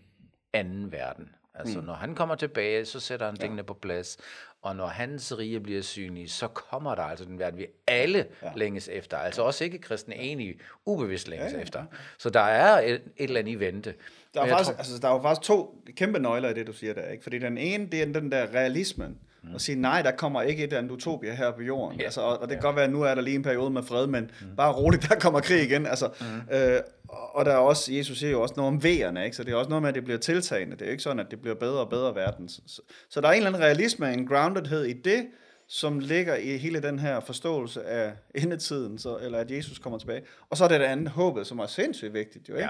anden 0.53 0.93
verden. 0.93 1.35
Altså, 1.55 1.79
mm. 1.79 1.85
når 1.85 1.95
han 1.95 2.15
kommer 2.15 2.35
tilbage, 2.35 2.85
så 2.85 3.01
sætter 3.01 3.27
han 3.27 3.37
tingene 3.37 3.63
på 3.63 3.75
plads. 3.75 4.19
Og 4.63 4.77
når 4.77 4.87
hans 4.87 5.39
rige 5.39 5.61
bliver 5.61 5.83
synlige, 5.83 6.29
så 6.29 6.49
kommer 6.49 6.95
der 6.95 7.03
altså 7.03 7.25
den 7.25 7.39
verden, 7.39 7.59
vi 7.59 7.67
alle 7.87 8.27
ja. 8.43 8.53
længes 8.57 8.89
efter. 8.89 9.17
Altså 9.17 9.43
også 9.43 9.65
ikke 9.65 9.79
kristne 9.79 10.15
egentlig 10.15 10.59
ubevidst 10.87 11.29
længes 11.29 11.45
ja, 11.45 11.51
ja, 11.51 11.57
ja. 11.57 11.63
efter. 11.63 11.85
Så 12.19 12.31
der 12.31 12.41
er 12.41 12.81
et, 12.81 12.95
et 12.95 13.03
eller 13.17 13.41
andet 13.41 13.53
i 13.53 13.61
vente. 13.61 13.95
Der 14.35 14.43
er, 14.43 14.49
faktisk, 14.49 14.71
tror- 14.71 14.79
altså, 14.79 14.99
der 14.99 15.09
er 15.09 15.13
jo 15.13 15.23
faktisk 15.23 15.49
to 15.49 15.85
kæmpe 15.97 16.19
nøgler 16.19 16.49
i 16.49 16.55
det, 16.55 16.67
du 16.67 16.73
siger 16.73 16.95
der. 16.95 17.09
Ikke? 17.09 17.23
Fordi 17.23 17.39
den 17.39 17.59
ene, 17.59 17.87
det 17.87 18.03
er 18.03 18.07
den 18.07 18.33
der 18.33 18.55
realismen. 18.55 19.19
Mm. 19.45 19.55
At 19.55 19.61
sige, 19.61 19.81
nej, 19.81 20.03
der 20.03 20.11
kommer 20.11 20.43
ikke 20.43 20.61
et 20.63 20.67
eller 20.67 20.79
andet 20.79 20.91
utopia 20.91 21.35
her 21.35 21.51
på 21.51 21.63
jorden. 21.63 21.99
Ja. 22.01 22.05
Altså, 22.05 22.21
og, 22.21 22.39
og 22.39 22.49
det 22.49 22.57
kan 22.57 22.63
godt 22.63 22.77
være, 22.77 22.85
at 22.85 22.93
nu 22.93 23.03
er 23.03 23.15
der 23.15 23.23
lige 23.23 23.37
en 23.37 23.43
periode 23.43 23.71
med 23.71 23.83
fred, 23.83 24.07
men 24.07 24.31
mm. 24.41 24.57
bare 24.57 24.73
roligt, 24.73 25.09
der 25.09 25.15
kommer 25.15 25.41
krig 25.41 25.63
igen. 25.63 25.87
Altså, 25.87 26.09
mm. 26.21 26.57
øh, 26.57 26.81
og 27.09 27.37
og 27.37 27.45
der 27.45 27.53
er 27.53 27.57
også, 27.57 27.95
Jesus 27.95 28.19
siger 28.19 28.31
jo 28.31 28.43
også 28.43 28.55
noget 28.57 28.69
om 28.69 28.83
vejerne, 28.83 29.25
ikke? 29.25 29.37
så 29.37 29.45
det 29.45 29.53
er 29.53 29.57
også 29.57 29.69
noget 29.69 29.83
med, 29.83 29.89
at 29.89 29.95
det 29.95 30.05
bliver 30.05 30.19
tiltagende. 30.19 30.73
Det 30.73 30.83
er 30.83 30.87
jo 30.87 30.91
ikke 30.91 31.03
sådan, 31.03 31.21
at 31.21 31.27
det 31.31 31.41
bliver 31.41 31.55
bedre 31.55 31.81
og 31.81 31.91
bedre 31.91 32.15
verden. 32.15 32.49
Så, 32.49 32.83
så, 33.11 33.21
der 33.21 33.29
er 33.29 33.33
en 33.33 33.37
eller 33.37 33.51
anden 33.51 33.63
realisme, 33.63 34.13
en 34.13 34.27
groundedhed 34.27 34.85
i 34.85 34.93
det, 34.93 35.27
som 35.69 35.99
ligger 35.99 36.37
i 36.37 36.57
hele 36.57 36.83
den 36.83 36.99
her 36.99 37.21
forståelse 37.21 37.85
af 37.85 38.13
endetiden, 38.35 38.99
så, 38.99 39.19
eller 39.23 39.39
at 39.39 39.51
Jesus 39.51 39.79
kommer 39.79 39.99
tilbage. 39.99 40.23
Og 40.51 40.57
så 40.57 40.65
er 40.65 40.69
det 40.69 40.81
det 40.81 40.87
andet, 40.87 41.09
håbet, 41.09 41.47
som 41.47 41.59
er 41.59 41.67
sindssygt 41.67 42.15
vigtigt. 42.15 42.49
Jo, 42.49 42.55
ikke? 42.55 42.69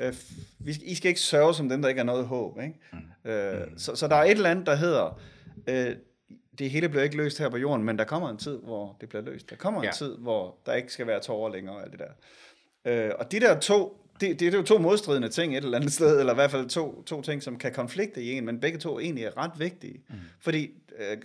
Øh, 0.00 0.08
f- 0.08 0.40
vi, 0.58 0.76
I 0.84 0.94
skal 0.94 1.08
ikke 1.08 1.20
sørge 1.20 1.54
som 1.54 1.68
dem, 1.68 1.82
der 1.82 1.88
ikke 1.88 1.98
har 1.98 2.06
noget 2.06 2.26
håb. 2.26 2.58
Ikke? 2.62 2.74
Mm. 3.24 3.30
Øh, 3.30 3.66
så, 3.76 3.94
så 3.94 4.08
der 4.08 4.16
er 4.16 4.24
et 4.24 4.30
eller 4.30 4.50
andet, 4.50 4.66
der 4.66 4.74
hedder, 4.74 5.20
øh, 5.66 5.96
det 6.58 6.70
hele 6.70 6.88
bliver 6.88 7.02
ikke 7.02 7.16
løst 7.16 7.38
her 7.38 7.48
på 7.48 7.56
jorden, 7.56 7.84
men 7.84 7.98
der 7.98 8.04
kommer 8.04 8.30
en 8.30 8.36
tid, 8.36 8.58
hvor 8.58 8.96
det 9.00 9.08
bliver 9.08 9.22
løst. 9.22 9.50
Der 9.50 9.56
kommer 9.56 9.80
en 9.80 9.84
Ja. 9.86 9.90
tid, 9.92 10.16
hvor 10.18 10.56
der 10.66 10.74
ikke 10.74 10.92
skal 10.92 11.06
være 11.06 11.20
tårer 11.20 11.52
længere 11.52 11.76
og 11.76 11.82
alt 11.82 11.92
det 11.92 12.00
der. 12.00 12.10
Øh, 12.84 13.10
og 13.18 13.32
de 13.32 13.40
der 13.40 13.60
to, 13.60 14.04
det, 14.20 14.40
det, 14.40 14.54
er 14.54 14.58
jo 14.58 14.64
to 14.64 14.78
modstridende 14.78 15.28
ting 15.28 15.56
et 15.56 15.64
eller 15.64 15.78
andet 15.78 15.92
sted, 15.92 16.20
eller 16.20 16.32
i 16.32 16.34
hvert 16.34 16.50
fald 16.50 16.68
to, 16.68 17.02
to 17.02 17.22
ting, 17.22 17.42
som 17.42 17.58
kan 17.58 17.72
konflikte 17.72 18.22
i 18.22 18.32
en, 18.32 18.44
men 18.44 18.60
begge 18.60 18.78
to 18.78 18.98
egentlig 19.00 19.24
er 19.24 19.36
ret 19.38 19.50
vigtige. 19.58 20.00
Mm. 20.08 20.14
Fordi 20.40 20.70
øh, 20.98 21.16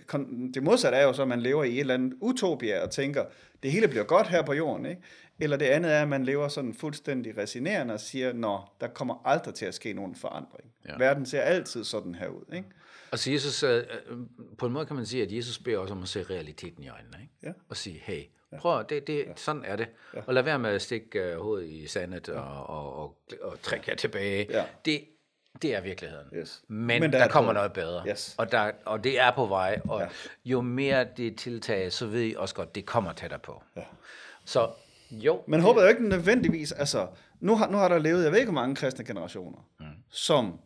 det 0.54 0.62
modsatte 0.62 0.98
er 0.98 1.02
jo 1.04 1.12
så, 1.12 1.22
at 1.22 1.28
man 1.28 1.40
lever 1.40 1.64
i 1.64 1.74
et 1.74 1.80
eller 1.80 1.94
andet 1.94 2.14
utopia 2.20 2.82
og 2.82 2.90
tænker, 2.90 3.24
det 3.62 3.72
hele 3.72 3.88
bliver 3.88 4.04
godt 4.04 4.28
her 4.28 4.42
på 4.42 4.52
jorden, 4.52 4.86
ikke? 4.86 5.00
Eller 5.40 5.56
det 5.56 5.66
andet 5.66 5.92
er, 5.92 6.02
at 6.02 6.08
man 6.08 6.24
lever 6.24 6.48
sådan 6.48 6.74
fuldstændig 6.74 7.38
resinerende 7.38 7.94
og 7.94 8.00
siger, 8.00 8.32
nå, 8.32 8.60
der 8.80 8.86
kommer 8.86 9.22
aldrig 9.24 9.54
til 9.54 9.66
at 9.66 9.74
ske 9.74 9.92
nogen 9.92 10.14
forandring. 10.14 10.70
Ja. 10.88 10.94
Verden 10.98 11.26
ser 11.26 11.40
altid 11.40 11.84
sådan 11.84 12.14
her 12.14 12.28
ud, 12.28 12.54
ikke? 12.54 12.68
Og 12.68 12.83
så 13.18 13.30
Jesus, 13.32 13.62
øh, 13.62 13.82
øh, 14.10 14.16
på 14.58 14.66
en 14.66 14.72
måde 14.72 14.86
kan 14.86 14.96
man 14.96 15.06
sige, 15.06 15.22
at 15.22 15.32
Jesus 15.32 15.58
beder 15.58 15.78
os 15.78 15.90
om 15.90 16.02
at 16.02 16.08
se 16.08 16.22
realiteten 16.22 16.84
i 16.84 16.88
øjnene. 16.88 17.16
Ikke? 17.22 17.32
Ja. 17.42 17.52
Og 17.68 17.76
sige, 17.76 18.02
hey, 18.04 18.22
prøv, 18.58 18.84
det, 18.88 19.06
det, 19.06 19.18
ja. 19.18 19.32
sådan 19.36 19.64
er 19.64 19.76
det. 19.76 19.88
Ja. 20.14 20.20
Og 20.26 20.34
lad 20.34 20.42
være 20.42 20.58
med 20.58 20.70
at 20.70 20.82
stikke 20.82 21.18
øh, 21.18 21.40
hovedet 21.40 21.68
i 21.68 21.86
sandet 21.86 22.28
og, 22.28 22.66
og, 22.66 22.96
og, 22.96 23.16
og 23.42 23.62
trække 23.62 23.84
jer 23.88 23.96
tilbage. 23.96 24.46
Ja. 24.50 24.64
Det, 24.84 25.04
det 25.62 25.74
er 25.74 25.80
virkeligheden. 25.80 26.26
Yes. 26.36 26.62
Men, 26.68 26.86
Men 27.00 27.02
der 27.12 27.18
der, 27.18 27.24
er 27.24 27.28
kommer 27.28 27.52
noget 27.52 27.72
bedre. 27.72 28.04
Yes. 28.08 28.34
Og, 28.38 28.52
der, 28.52 28.70
og 28.84 29.04
det 29.04 29.20
er 29.20 29.30
på 29.30 29.46
vej. 29.46 29.80
Og 29.88 30.00
Ja. 30.00 30.08
jo 30.44 30.60
mere 30.60 31.06
det 31.16 31.36
tiltager, 31.38 31.90
så 31.90 32.06
ved 32.06 32.22
I 32.22 32.34
også 32.36 32.54
godt, 32.54 32.74
det 32.74 32.86
kommer 32.86 33.12
tættere 33.12 33.40
på. 33.40 33.62
Ja. 33.76 33.82
Så 34.44 34.70
jo. 35.10 35.42
Men 35.46 35.60
håbet 35.60 35.80
er 35.80 35.84
jo 35.84 35.90
ikke 35.90 36.08
nødvendigvis, 36.08 36.72
altså, 36.72 37.08
nu 37.40 37.56
har, 37.56 37.70
nu 37.70 37.76
har 37.76 37.88
der 37.88 37.98
levet, 37.98 38.24
jeg 38.24 38.32
ved 38.32 38.38
ikke 38.38 38.52
hvor 38.52 38.60
mange 38.60 38.76
kristne 38.76 39.04
generationer, 39.04 39.58
mm. 39.80 39.86
som 40.10 40.60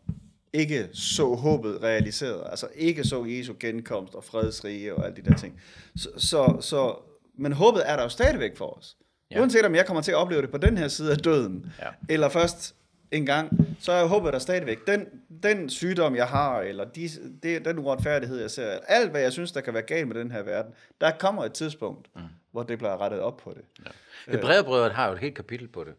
ikke 0.53 0.89
så 0.93 1.35
håbet 1.35 1.83
realiseret, 1.83 2.43
altså 2.51 2.69
ikke 2.75 3.05
så 3.05 3.25
Jesu 3.25 3.55
genkomst 3.61 4.15
og 4.15 4.25
fredsrige 4.25 4.95
og 4.95 5.05
alle 5.05 5.17
de 5.17 5.31
der 5.31 5.37
ting. 5.37 5.61
Så, 5.97 6.09
så, 6.17 6.57
så 6.61 6.97
men 7.39 7.53
håbet 7.53 7.83
er 7.91 7.97
der 7.97 8.03
jo 8.03 8.09
stadigvæk 8.09 8.57
for 8.57 8.79
os. 8.79 8.97
Ja. 9.31 9.41
Uanset 9.41 9.65
om 9.65 9.75
jeg 9.75 9.87
kommer 9.87 10.03
til 10.03 10.13
at 10.13 10.17
opleve 10.17 10.43
det 10.43 10.51
på 10.51 10.59
den 10.59 10.79
her 10.79 10.89
side 10.89 11.13
af 11.13 11.19
døden, 11.19 11.73
Ja. 11.83 11.89
eller 12.09 12.29
først 12.29 12.75
en 13.11 13.27
gang, 13.27 13.77
så 13.81 13.93
er 13.93 14.07
håbet 14.07 14.33
der 14.33 14.39
stadigvæk. 14.39 14.87
Den, 14.87 15.07
den 15.43 15.71
sygdom, 15.71 16.17
jeg 16.17 16.27
har, 16.27 16.61
eller 16.61 16.85
de, 16.85 17.09
det, 17.43 17.65
den 17.65 17.79
uretfærdighed, 17.79 18.41
jeg 18.41 18.51
ser, 18.51 18.79
alt 18.87 19.11
hvad 19.11 19.21
jeg 19.21 19.33
synes, 19.33 19.53
der 19.53 19.61
kan 19.61 19.75
være 19.75 19.83
galt 19.83 20.09
med 20.09 20.17
den 20.17 20.31
her 20.31 20.43
verden, 20.43 20.73
der 21.01 21.11
kommer 21.19 21.45
et 21.45 21.53
tidspunkt, 21.53 22.09
mm. 22.17 22.23
hvor 22.53 22.63
det 22.63 22.79
bliver 22.79 23.01
rettet 23.01 23.21
op 23.21 23.37
på 23.37 23.55
det. 23.57 23.63
Ja. 23.87 23.91
Hebræerbrevet 24.33 24.93
har 24.93 25.07
jo 25.07 25.13
et 25.13 25.19
helt 25.19 25.35
kapitel 25.35 25.69
på 25.69 25.85
det. 25.85 25.95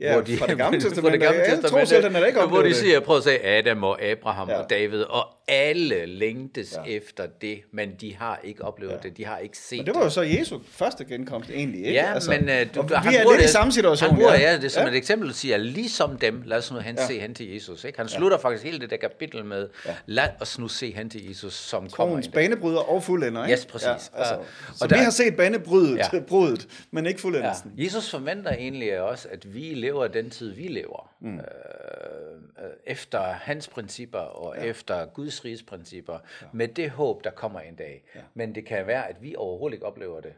Ja, 0.00 0.16
fra 0.38 0.46
det 0.46 0.58
gamle 0.64 0.80
fra 0.80 0.88
testamente. 0.88 1.26
Alle 1.28 1.62
troshelterne 1.62 2.18
er 2.18 2.26
ikke 2.26 2.40
hvor 2.40 2.62
de 2.62 2.68
det. 2.68 2.76
siger, 2.76 3.00
prøv 3.00 3.16
at 3.16 3.22
se 3.22 3.44
Adam 3.46 3.84
og 3.84 4.02
Abraham 4.02 4.48
Ja. 4.48 4.54
ja. 4.54 4.62
og 4.62 4.70
David, 4.70 5.02
og 5.02 5.24
alle 5.50 6.06
længtes 6.06 6.72
Ja. 6.76 6.90
ja. 6.90 6.96
efter 6.96 7.26
det, 7.40 7.60
men 7.72 7.90
de 8.00 8.16
har 8.16 8.40
ikke 8.44 8.64
oplevet 8.64 8.90
Ja. 8.92 8.96
ja. 9.04 9.08
det, 9.08 9.16
de 9.16 9.24
har 9.26 9.38
ikke 9.38 9.58
set 9.58 9.78
Men 9.78 9.86
det 9.86 9.94
var 9.94 10.02
jo 10.04 10.10
så 10.10 10.22
Jesu 10.22 10.58
første 10.68 11.04
genkomst 11.04 11.50
egentlig, 11.50 11.78
ikke? 11.80 11.92
Ja, 11.92 12.12
altså, 12.14 12.30
men 12.30 12.40
uh, 12.40 12.74
du, 12.74 12.80
og 12.80 12.88
du, 12.88 12.94
vi 13.10 13.16
er 13.16 13.32
lidt 13.36 13.44
i 13.44 13.52
samme 13.52 13.72
situation. 13.72 14.10
Han 14.10 14.18
bruger 14.18 14.32
ja. 14.34 14.50
ja, 14.52 14.58
det 14.58 14.72
som 14.72 14.82
ja. 14.82 14.88
et 14.88 14.94
eksempel, 14.96 15.34
siger, 15.34 15.56
ligesom 15.56 16.18
dem, 16.18 16.42
lad 16.46 16.58
os 16.58 16.72
nu 16.72 16.78
hen, 16.78 16.94
Ja. 16.94 17.02
ja. 17.02 17.06
se 17.08 17.20
hen 17.20 17.34
til 17.34 17.52
Jesus. 17.52 17.84
Ikke? 17.84 17.98
Han 17.98 18.08
slutter 18.08 18.38
faktisk 18.38 18.64
hele 18.64 18.78
det 18.78 18.90
der 18.90 18.96
kapitel 18.96 19.44
med, 19.44 19.68
Ja. 19.86 19.90
ja. 19.90 19.96
lad 20.06 20.28
os 20.40 20.58
nu 20.58 20.68
se 20.68 20.94
hen 20.94 21.10
til 21.10 21.28
Jesus, 21.28 21.54
som 21.54 21.90
kommer 21.90 22.12
Troens 22.12 22.26
en 22.26 22.32
dag. 22.32 22.42
banebryder 22.50 22.78
og 22.90 23.02
fuldender, 23.02 23.44
ikke? 23.44 23.52
Yes, 23.56 23.66
præcis. 23.66 23.86
Ja, 23.86 23.92
altså, 24.18 24.34
Og- 24.34 24.44
så 24.74 24.84
og 24.84 24.90
vi 24.90 24.94
der- 24.96 25.02
har 25.02 25.10
set 25.10 25.36
banebrydet, 25.36 25.96
ja. 25.98 26.04
Ja. 26.12 26.20
brudet, 26.20 26.68
men 26.90 27.06
ikke 27.06 27.20
fuldendelsen. 27.20 27.72
Ja. 27.78 27.84
Jesus 27.84 28.10
forventer 28.10 28.50
egentlig 28.52 29.00
også, 29.00 29.28
at 29.32 29.54
vi 29.54 29.60
lever 29.74 30.06
den 30.06 30.30
tid, 30.30 30.52
vi 30.54 30.62
lever. 30.68 31.10
Mm. 31.20 31.34
Øh, 31.34 31.38
øh, 31.38 31.44
efter 32.86 33.20
hans 33.20 33.68
principper 33.68 34.18
og 34.18 34.56
ja. 34.56 34.62
efter 34.62 35.06
Guds 35.06 35.44
riges 35.44 35.62
principper, 35.62 36.18
ja. 36.42 36.46
med 36.52 36.68
det 36.68 36.90
håb, 36.90 37.24
der 37.24 37.30
kommer 37.30 37.60
en 37.60 37.74
dag. 37.74 38.04
Ja. 38.14 38.20
Men 38.34 38.54
det 38.54 38.66
kan 38.66 38.86
være, 38.86 39.08
at 39.08 39.22
vi 39.22 39.34
overhovedet 39.36 39.74
ikke 39.74 39.86
oplever 39.86 40.20
det. 40.20 40.34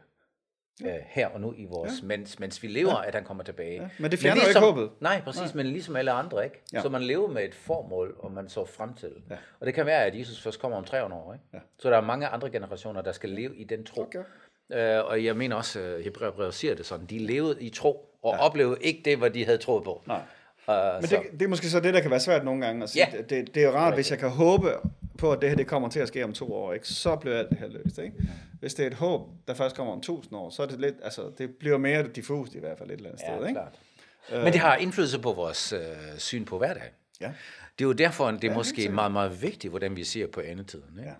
Øh, 0.85 0.93
her 1.05 1.27
og 1.27 1.41
nu 1.41 1.53
i 1.57 1.65
vores, 1.65 2.01
ja. 2.01 2.07
mens, 2.07 2.39
mens 2.39 2.63
vi 2.63 2.67
lever, 2.67 2.91
ja. 2.91 3.07
at 3.07 3.15
han 3.15 3.23
kommer 3.23 3.43
tilbage. 3.43 3.81
Ja. 3.81 3.89
men 3.99 4.11
det 4.11 4.19
fjerner 4.19 4.41
jo 4.41 4.47
ikke 4.47 4.59
håbet. 4.59 4.89
Nej, 4.99 5.21
præcis, 5.21 5.41
Nej. 5.41 5.63
men 5.63 5.65
ligesom 5.65 5.95
alle 5.95 6.11
andre, 6.11 6.43
ikke? 6.43 6.61
Ja. 6.73 6.77
Ja. 6.77 6.81
Så 6.81 6.89
man 6.89 7.01
lever 7.01 7.27
med 7.27 7.43
et 7.43 7.55
formål, 7.55 8.15
og 8.19 8.31
man 8.31 8.49
så 8.49 8.65
frem 8.65 8.93
til. 8.93 9.11
Ja. 9.29 9.35
Og 9.59 9.65
det 9.65 9.73
kan 9.73 9.85
være, 9.85 10.05
at 10.05 10.19
Jesus 10.19 10.41
først 10.41 10.59
kommer 10.59 10.77
om 10.77 10.83
300 10.83 11.21
år, 11.21 11.33
ikke? 11.33 11.45
Ja. 11.53 11.59
Så 11.79 11.89
der 11.89 11.97
er 11.97 12.01
mange 12.01 12.27
andre 12.27 12.49
generationer, 12.49 13.01
der 13.01 13.11
skal 13.11 13.29
leve 13.29 13.55
i 13.55 13.63
den 13.63 13.85
tro. 13.85 14.01
Okay. 14.01 14.23
Øh, 14.71 15.05
og 15.05 15.25
jeg 15.25 15.37
mener 15.37 15.55
også, 15.55 15.79
at 15.79 16.03
Hebræerbrevet 16.03 16.53
siger 16.53 16.75
det 16.75 16.85
sådan, 16.85 17.05
de 17.05 17.19
levede 17.19 17.63
i 17.63 17.69
tro, 17.69 18.09
og 18.23 18.33
ja. 18.33 18.45
oplevede 18.45 18.77
ikke 18.81 19.01
det, 19.05 19.17
hvad 19.17 19.29
de 19.29 19.45
havde 19.45 19.57
troet 19.57 19.83
på. 19.83 20.03
Nej. 20.07 20.21
Uh, 20.67 20.75
Men 21.01 21.09
det, 21.09 21.19
det 21.31 21.41
er 21.41 21.47
måske 21.47 21.69
så 21.69 21.79
det, 21.79 21.93
der 21.93 21.99
kan 22.01 22.11
være 22.11 22.19
svært 22.19 22.45
nogle 22.45 22.65
gange. 22.65 22.87
Sige, 22.87 23.07
Ja. 23.13 23.21
det, 23.21 23.55
det 23.55 23.63
er 23.63 23.67
jo 23.67 23.73
rart, 23.75 23.93
hvis 23.93 24.11
jeg 24.11 24.19
kan 24.19 24.29
håbe 24.29 24.73
på, 25.17 25.31
at 25.31 25.41
det 25.41 25.49
her 25.49 25.55
det 25.55 25.67
kommer 25.67 25.89
til 25.89 25.99
at 25.99 26.07
ske 26.07 26.23
om 26.23 26.33
to 26.33 26.53
år, 26.53 26.73
ikke? 26.73 26.87
så 26.87 27.15
bliver 27.15 27.37
alt 27.37 27.49
det 27.49 27.57
her 27.57 27.67
løst. 27.67 27.97
Ikke? 27.97 28.15
Hvis 28.59 28.73
det 28.73 28.83
er 28.83 28.87
et 28.87 28.93
håb, 28.93 29.21
der 29.47 29.53
først 29.53 29.75
kommer 29.75 29.93
om 29.93 30.01
tusind 30.01 30.35
år, 30.37 30.49
så 30.49 30.63
er 30.63 30.67
det 30.67 30.79
lidt, 30.79 30.95
altså, 31.03 31.31
det 31.37 31.49
bliver 31.59 31.77
mere 31.77 32.07
diffust 32.07 32.55
i 32.55 32.59
hvert 32.59 32.77
fald 32.77 32.89
et 32.91 32.95
eller 32.97 33.09
andet 33.09 33.21
ja, 33.27 33.35
sted. 33.37 33.47
Ikke? 33.47 33.59
klart. 33.59 34.43
Men 34.43 34.53
det 34.53 34.61
har 34.61 34.75
indflydelse 34.75 35.19
på 35.19 35.33
vores 35.33 35.73
øh, 35.73 35.79
syn 36.17 36.45
på 36.45 36.57
hverdagen. 36.57 36.91
Ja. 37.21 37.31
Det 37.79 37.85
er 37.85 37.87
jo 37.87 37.91
derfor, 37.91 38.31
det 38.31 38.43
er 38.43 38.47
Ja, 38.47 38.53
måske 38.55 38.89
meget, 38.89 39.11
meget 39.11 39.41
vigtigt, 39.41 39.71
hvordan 39.71 39.95
vi 39.95 40.03
ser 40.03 40.27
på 40.27 40.41
andetiden. 40.41 40.99
Ikke? 40.99 41.11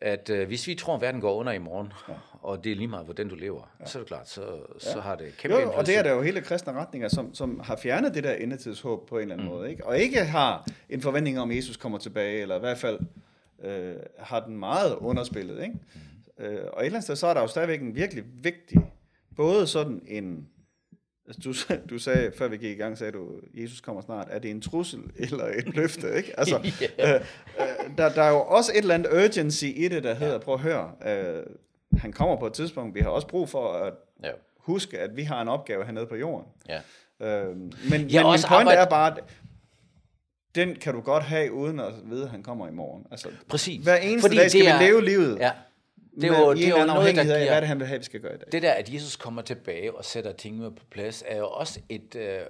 At 0.00 0.30
øh, 0.30 0.46
hvis 0.46 0.66
vi 0.66 0.74
tror, 0.74 0.94
at 0.94 1.00
verden 1.00 1.20
går 1.20 1.34
under 1.34 1.52
i 1.52 1.58
morgen, 1.58 1.92
og 2.42 2.64
det 2.64 2.72
er 2.72 2.76
lige 2.76 2.88
meget, 2.88 3.04
hvordan 3.04 3.28
du 3.28 3.34
lever, 3.34 3.70
så 3.84 3.98
er 3.98 4.00
det 4.00 4.08
klart, 4.08 4.28
så, 4.28 4.42
så 4.78 5.00
har 5.00 5.16
det 5.16 5.36
kæmpe 5.38 5.56
Jo, 5.56 5.72
og 5.72 5.86
det 5.86 5.96
er 5.96 6.02
der 6.02 6.12
jo 6.12 6.22
hele 6.22 6.40
kristne 6.40 6.72
retninger, 6.72 7.08
som, 7.08 7.34
som 7.34 7.60
har 7.60 7.76
fjernet 7.76 8.14
det 8.14 8.24
der 8.24 8.32
endetidshåb 8.32 9.08
på 9.08 9.16
en 9.16 9.22
eller 9.22 9.34
anden 9.34 9.48
mm. 9.48 9.54
måde, 9.54 9.70
ikke? 9.70 9.86
og 9.86 9.98
ikke 9.98 10.24
har 10.24 10.68
en 10.88 11.00
forventning 11.00 11.40
om, 11.40 11.50
at 11.50 11.56
Jesus 11.56 11.76
kommer 11.76 11.98
tilbage, 11.98 12.42
eller 12.42 12.56
i 12.56 12.60
hvert 12.60 12.78
fald 12.78 12.98
øh, 13.64 13.94
har 14.18 14.40
den 14.40 14.58
meget 14.58 14.94
underspillet. 14.94 15.62
Ikke? 15.62 15.74
Mm. 16.38 16.44
Øh, 16.44 16.64
og 16.72 16.80
et 16.80 16.86
eller 16.86 16.96
andet 16.96 17.02
sted, 17.02 17.16
så 17.16 17.26
er 17.26 17.34
der 17.34 17.40
jo 17.40 17.46
stadigvæk 17.46 17.80
en 17.80 17.94
virkelig 17.94 18.24
vigtig, 18.42 18.92
både 19.36 19.66
sådan 19.66 20.02
en, 20.06 20.48
altså 21.26 21.40
du, 21.44 21.74
du 21.90 21.98
sagde, 21.98 22.32
før 22.38 22.48
vi 22.48 22.56
gik 22.56 22.70
i 22.70 22.80
gang, 22.80 22.98
sagde 22.98 23.12
du, 23.12 23.28
Jesus 23.54 23.80
kommer 23.80 24.02
snart, 24.02 24.28
er 24.30 24.38
det 24.38 24.50
en 24.50 24.60
trussel 24.60 25.00
eller 25.16 25.44
et 25.44 25.74
løfte? 25.76 26.16
Ikke? 26.16 26.38
Altså, 26.40 26.56
øh, 26.56 27.14
øh, 27.14 27.98
der, 27.98 28.08
der 28.08 28.22
er 28.22 28.30
jo 28.30 28.40
også 28.40 28.72
et 28.72 28.78
eller 28.78 28.94
andet 28.94 29.12
urgency 29.12 29.64
i 29.64 29.88
det, 29.88 30.04
der 30.04 30.14
hedder, 30.14 30.38
prøv 30.38 30.54
at 30.54 30.60
høre, 30.60 30.92
øh, 31.06 31.42
han 31.98 32.12
kommer 32.12 32.36
på 32.36 32.46
et 32.46 32.52
tidspunkt, 32.52 32.94
vi 32.94 33.00
har 33.00 33.08
også 33.08 33.26
brug 33.26 33.48
for 33.48 33.72
at 33.72 33.92
Ja. 34.24 34.30
huske, 34.58 34.98
at 34.98 35.16
vi 35.16 35.22
har 35.22 35.42
en 35.42 35.48
opgave 35.48 35.84
hernede 35.84 36.06
på 36.06 36.16
jorden. 36.16 36.46
Ja. 36.68 36.80
Øh, 37.20 37.56
men 37.56 37.74
men 37.90 38.00
Ja, 38.08 38.20
min 38.22 38.26
også 38.26 38.48
pointe 38.48 38.60
arbejde- 38.70 38.80
er 38.80 38.86
bare, 38.90 39.10
at 39.16 39.24
den 40.54 40.74
kan 40.74 40.94
du 40.94 41.00
godt 41.00 41.24
have, 41.24 41.52
uden 41.52 41.80
at 41.80 41.92
vide, 42.04 42.24
at 42.24 42.30
han 42.30 42.42
kommer 42.42 42.68
i 42.68 42.70
morgen. 42.70 43.06
Altså, 43.10 43.28
Præcis. 43.48 43.84
hver 43.84 43.96
eneste 43.96 44.28
Fordi 44.28 44.36
dag 44.36 44.50
skal 44.50 44.60
det 44.60 44.66
vi 44.66 44.70
er- 44.72 44.80
leve 44.80 45.04
livet. 45.04 45.38
Ja. 45.38 45.50
Det 46.20 46.30
er 46.30 46.38
jo, 46.38 46.54
det 46.54 46.64
er 46.66 46.80
jo 46.80 46.86
noget, 46.86 47.14
der 47.14 47.20
af, 47.20 47.26
hvad 47.26 47.40
giver... 47.40 47.60
det, 47.60 47.68
han 47.68 47.78
vil 47.78 47.86
have, 47.86 47.98
vi 47.98 48.04
skal 48.04 48.20
gøre 48.20 48.34
i 48.34 48.38
dag. 48.38 48.46
Det 48.52 48.62
der, 48.62 48.72
at 48.72 48.94
Jesus 48.94 49.16
kommer 49.16 49.42
tilbage 49.42 49.94
og 49.96 50.04
sætter 50.04 50.32
tingene 50.32 50.74
på 50.74 50.84
plads, 50.90 51.24
er 51.26 51.36
jo 51.36 51.48
også 51.48 51.80
et, 51.88 52.16
øh, 52.16 52.34
øh, 52.34 52.42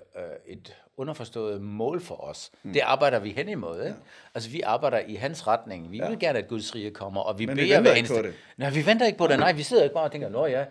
et 0.46 0.76
underforstået 0.96 1.62
mål 1.62 2.00
for 2.00 2.24
os. 2.24 2.50
Mm. 2.62 2.72
Det 2.72 2.80
arbejder 2.80 3.18
vi 3.18 3.30
hen 3.30 3.48
imod. 3.48 3.76
Ikke? 3.76 3.86
Ja. 3.86 3.94
Altså, 4.34 4.50
vi 4.50 4.60
arbejder 4.60 4.98
i 5.06 5.14
hans 5.14 5.46
retning. 5.46 5.92
Vi 5.92 5.96
ja. 5.96 6.08
vil 6.08 6.18
gerne, 6.18 6.38
at 6.38 6.48
Guds 6.48 6.74
rige 6.74 6.90
kommer, 6.90 7.20
og 7.20 7.38
vi 7.38 7.46
Men 7.46 7.56
vi 7.56 7.62
beder 7.62 7.76
venter 7.76 7.90
hver 7.90 7.96
ikke 7.96 8.08
på 8.08 8.14
eneste... 8.14 8.28
det. 8.28 8.36
Nej, 8.56 8.70
vi 8.70 8.86
venter 8.86 9.06
ikke 9.06 9.18
på 9.18 9.26
det. 9.26 9.38
Nej, 9.38 9.52
vi 9.52 9.62
sidder 9.62 9.82
ikke 9.82 9.94
bare 9.94 10.04
og 10.04 10.12
tænker, 10.12 10.28
nå 10.28 10.46
ja, 10.46 10.64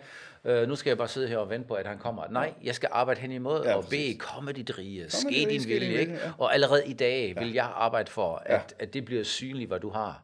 øh, 0.44 0.68
nu 0.68 0.76
skal 0.76 0.90
jeg 0.90 0.98
bare 0.98 1.08
sidde 1.08 1.28
her 1.28 1.36
og 1.38 1.50
vente 1.50 1.68
på, 1.68 1.74
at 1.74 1.86
han 1.86 1.98
kommer. 1.98 2.28
Nej, 2.30 2.54
jeg 2.64 2.74
skal 2.74 2.88
arbejde 2.92 3.20
hen 3.20 3.32
imod 3.32 3.62
Ja, 3.64 3.70
ja, 3.70 3.76
og 3.76 3.84
bede, 3.90 4.14
kom 4.18 4.44
med 4.44 4.54
dit 4.54 4.78
rige, 4.78 5.04
ske 5.10 5.46
din 5.50 5.68
vilje. 5.68 6.00
Ikke? 6.00 6.12
ja. 6.12 6.18
Og 6.38 6.54
allerede 6.54 6.86
i 6.86 6.92
dag 6.92 7.34
vil 7.40 7.52
jeg 7.52 7.70
arbejde 7.74 8.10
for, 8.10 8.42
at, 8.46 8.52
Ja. 8.78 8.84
at 8.84 8.94
det 8.94 9.04
bliver 9.04 9.24
synligt, 9.24 9.68
hvad 9.68 9.80
du 9.80 9.90
har. 9.90 10.22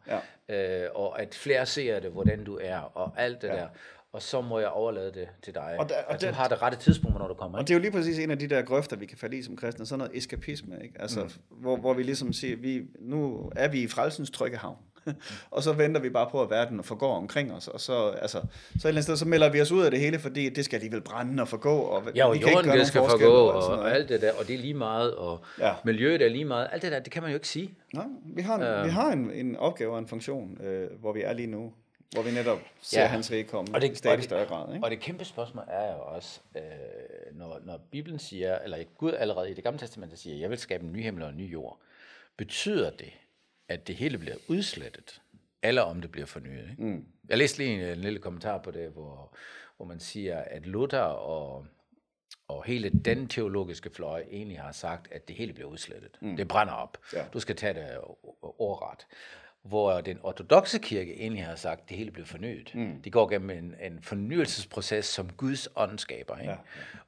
Ja. 0.49 0.85
Øh, 0.85 0.91
og 0.95 1.23
at 1.23 1.35
flere 1.35 1.67
ser 1.67 2.01
det, 2.01 2.11
hvordan 2.11 2.45
du 2.45 2.59
er, 2.63 2.79
og 2.79 3.13
alt 3.17 3.43
det 3.43 3.49
ja. 3.49 3.55
der. 3.55 3.67
Og 4.13 4.23
så 4.23 4.41
må 4.41 4.59
jeg 4.59 4.69
overlade 4.69 5.13
det 5.13 5.29
til 5.43 5.55
dig. 5.55 5.77
Og 5.79 5.89
der- 5.89 5.95
og 6.07 6.15
at 6.15 6.21
du 6.21 6.27
det- 6.27 6.35
har 6.35 6.49
det 6.49 6.63
rette 6.63 6.79
tidspunkt, 6.79 7.19
når 7.19 7.29
du 7.29 7.35
kommer. 7.35 7.59
Og 7.59 7.63
Ikke? 7.63 7.69
det 7.69 7.75
er 7.75 7.79
jo 7.79 7.83
lige 7.83 7.93
præcis 7.93 8.19
en 8.19 8.31
af 8.31 8.39
de 8.39 8.47
der 8.49 8.63
grøfter, 8.63 8.97
vi 8.97 9.07
kan 9.07 9.19
falde 9.19 9.37
i 9.39 9.43
som 9.43 9.57
kristne, 9.57 9.87
sådan 9.87 9.99
noget 9.99 10.17
eskapisme, 10.17 10.77
ikke? 10.83 10.95
Altså, 11.01 11.21
mm. 11.25 11.31
hvor, 11.51 11.77
hvor 11.77 11.95
vi 11.95 12.03
ligesom 12.03 12.33
siger, 12.33 12.57
vi, 12.57 12.83
nu 13.01 13.51
er 13.57 13.69
vi 13.69 13.83
i 13.83 13.87
frelsens 13.89 14.31
trygge 14.31 14.57
havn, 14.57 14.77
og 15.51 15.63
så 15.63 15.73
venter 15.73 16.01
vi 16.01 16.11
bare 16.11 16.29
på, 16.31 16.43
at 16.43 16.51
verden 16.51 16.85
forgår 16.85 17.17
omkring 17.17 17.53
os, 17.53 17.69
og 17.69 17.81
så, 17.81 18.09
altså, 18.11 18.43
så 18.81 18.89
et 18.89 19.03
sted, 19.03 19.17
så 19.17 19.25
melder 19.29 19.49
vi 19.51 19.61
os 19.61 19.73
ud 19.73 19.83
af 19.83 19.91
det 19.91 20.01
hele, 20.01 20.19
fordi 20.19 20.49
det 20.49 20.65
skal 20.65 20.77
alligevel 20.77 21.01
brænde 21.01 21.41
og 21.43 21.49
forgå, 21.49 21.79
og 21.79 22.03
Ja, 22.15 22.27
og 22.27 22.35
vi 22.35 22.39
kan 22.39 22.49
ikke 22.49 22.59
jorden 22.59 22.79
det 22.79 22.87
skal 22.87 23.01
forgå, 23.11 23.33
og, 23.35 23.65
og 23.71 23.77
noget. 23.77 23.93
alt 23.93 24.09
det 24.09 24.23
der, 24.23 24.33
og 24.33 24.47
det 24.47 24.55
er 24.55 24.59
lige 24.59 24.75
meget, 24.75 25.15
og 25.15 25.41
Ja. 25.61 25.73
miljøet 25.85 26.23
er 26.23 26.29
lige 26.29 26.45
meget. 26.45 26.69
Alt 26.73 26.83
det 26.83 26.93
der, 26.93 26.99
det 27.01 27.13
kan 27.13 27.23
man 27.23 27.31
jo 27.31 27.37
ikke 27.37 27.49
sige. 27.49 27.71
Nej, 27.95 28.07
vi 28.25 28.43
har, 28.43 28.55
en, 28.57 28.63
Øhm. 28.63 28.85
vi 28.85 28.91
har 28.91 29.13
en, 29.13 29.31
en 29.31 29.57
opgave 29.57 29.93
og 29.93 29.99
en 29.99 30.07
funktion, 30.09 30.61
øh, 30.65 31.01
hvor 31.01 31.13
vi 31.13 31.23
er 31.23 31.33
lige 31.33 31.47
nu, 31.47 31.73
hvor 32.15 32.23
vi 32.23 32.31
netop 32.31 32.59
ser 32.83 33.01
Ja. 33.01 33.07
hans 33.07 33.31
rige 33.31 33.45
komme 33.45 33.75
Og 33.75 33.81
det- 33.81 33.93
i 33.93 33.95
stadig 33.95 34.13
og 34.13 34.17
det- 34.19 34.25
større 34.25 34.45
grad. 34.47 34.75
Ikke? 34.75 34.85
Og 34.87 34.91
det 34.91 35.01
kæmpe 35.01 35.25
spørgsmål 35.25 35.65
er 35.69 35.93
jo 35.93 35.99
også, 36.15 36.41
øh, 36.57 36.63
når, 37.39 37.61
når 37.65 37.81
Bibelen 37.91 38.19
siger, 38.19 38.59
eller 38.59 38.77
Gud 38.99 39.13
allerede 39.19 39.51
i 39.51 39.55
det 39.55 39.65
gamle 39.65 39.79
testament 39.79 40.19
siger, 40.19 40.37
jeg 40.37 40.51
vil 40.51 40.59
skabe 40.59 40.85
en 40.85 40.93
ny 40.93 41.03
himmel 41.03 41.23
og 41.23 41.29
en 41.31 41.37
ny 41.37 41.53
jord, 41.53 41.79
betyder 42.37 42.91
det, 42.91 43.13
at 43.69 43.87
det 43.89 43.97
hele 43.97 44.19
bliver 44.19 44.37
udslettet, 44.49 45.21
eller 45.63 45.83
om 45.83 46.01
det 46.01 46.11
bliver 46.11 46.27
fornyet? 46.27 46.71
Ikke? 46.71 46.83
Mm. 46.83 47.05
Jeg 47.29 47.39
læste 47.39 47.59
lige 47.59 47.75
en, 47.75 47.81
en 47.81 47.99
lille 47.99 48.19
kommentar 48.19 48.59
på 48.59 48.71
det, 48.71 48.91
hvor, 48.91 49.37
hvor 49.77 49.87
man 49.87 50.01
siger, 50.01 50.39
at 50.39 50.67
Luther 50.67 51.01
og, 51.01 51.67
og 52.49 52.65
hele 52.65 52.91
den 52.91 53.29
teologiske 53.29 53.91
fløj 53.91 54.25
egentlig 54.31 54.61
har 54.61 54.73
sagt, 54.73 55.13
at 55.13 55.29
det 55.29 55.37
hele 55.37 55.53
bliver 55.53 55.69
udslettet. 55.69 56.11
Mm. 56.21 56.37
Det 56.37 56.49
brænder 56.49 56.73
op. 56.75 56.99
Ja. 57.13 57.25
Du 57.33 57.41
skal 57.41 57.57
tage 57.57 57.75
det 57.75 57.99
ordret. 58.43 59.07
Hvor 59.63 60.01
den 60.01 60.19
ortodoxe 60.23 60.79
kirke 60.79 61.21
egentlig 61.21 61.45
har 61.45 61.55
sagt, 61.55 61.81
at 61.83 61.89
det 61.89 61.97
hele 61.97 62.11
bliver 62.11 62.27
fornyet. 62.27 62.75
Mm. 62.75 63.03
De 63.03 63.11
går 63.11 63.29
gennem 63.29 63.51
en, 63.51 63.75
en 63.81 64.03
fornyelsesproces, 64.03 65.05
som 65.07 65.33
Guds 65.33 65.69
ånd 65.77 65.99
skaber. 65.99 66.39
Ikke? 66.39 66.53
Ja, 66.53 66.59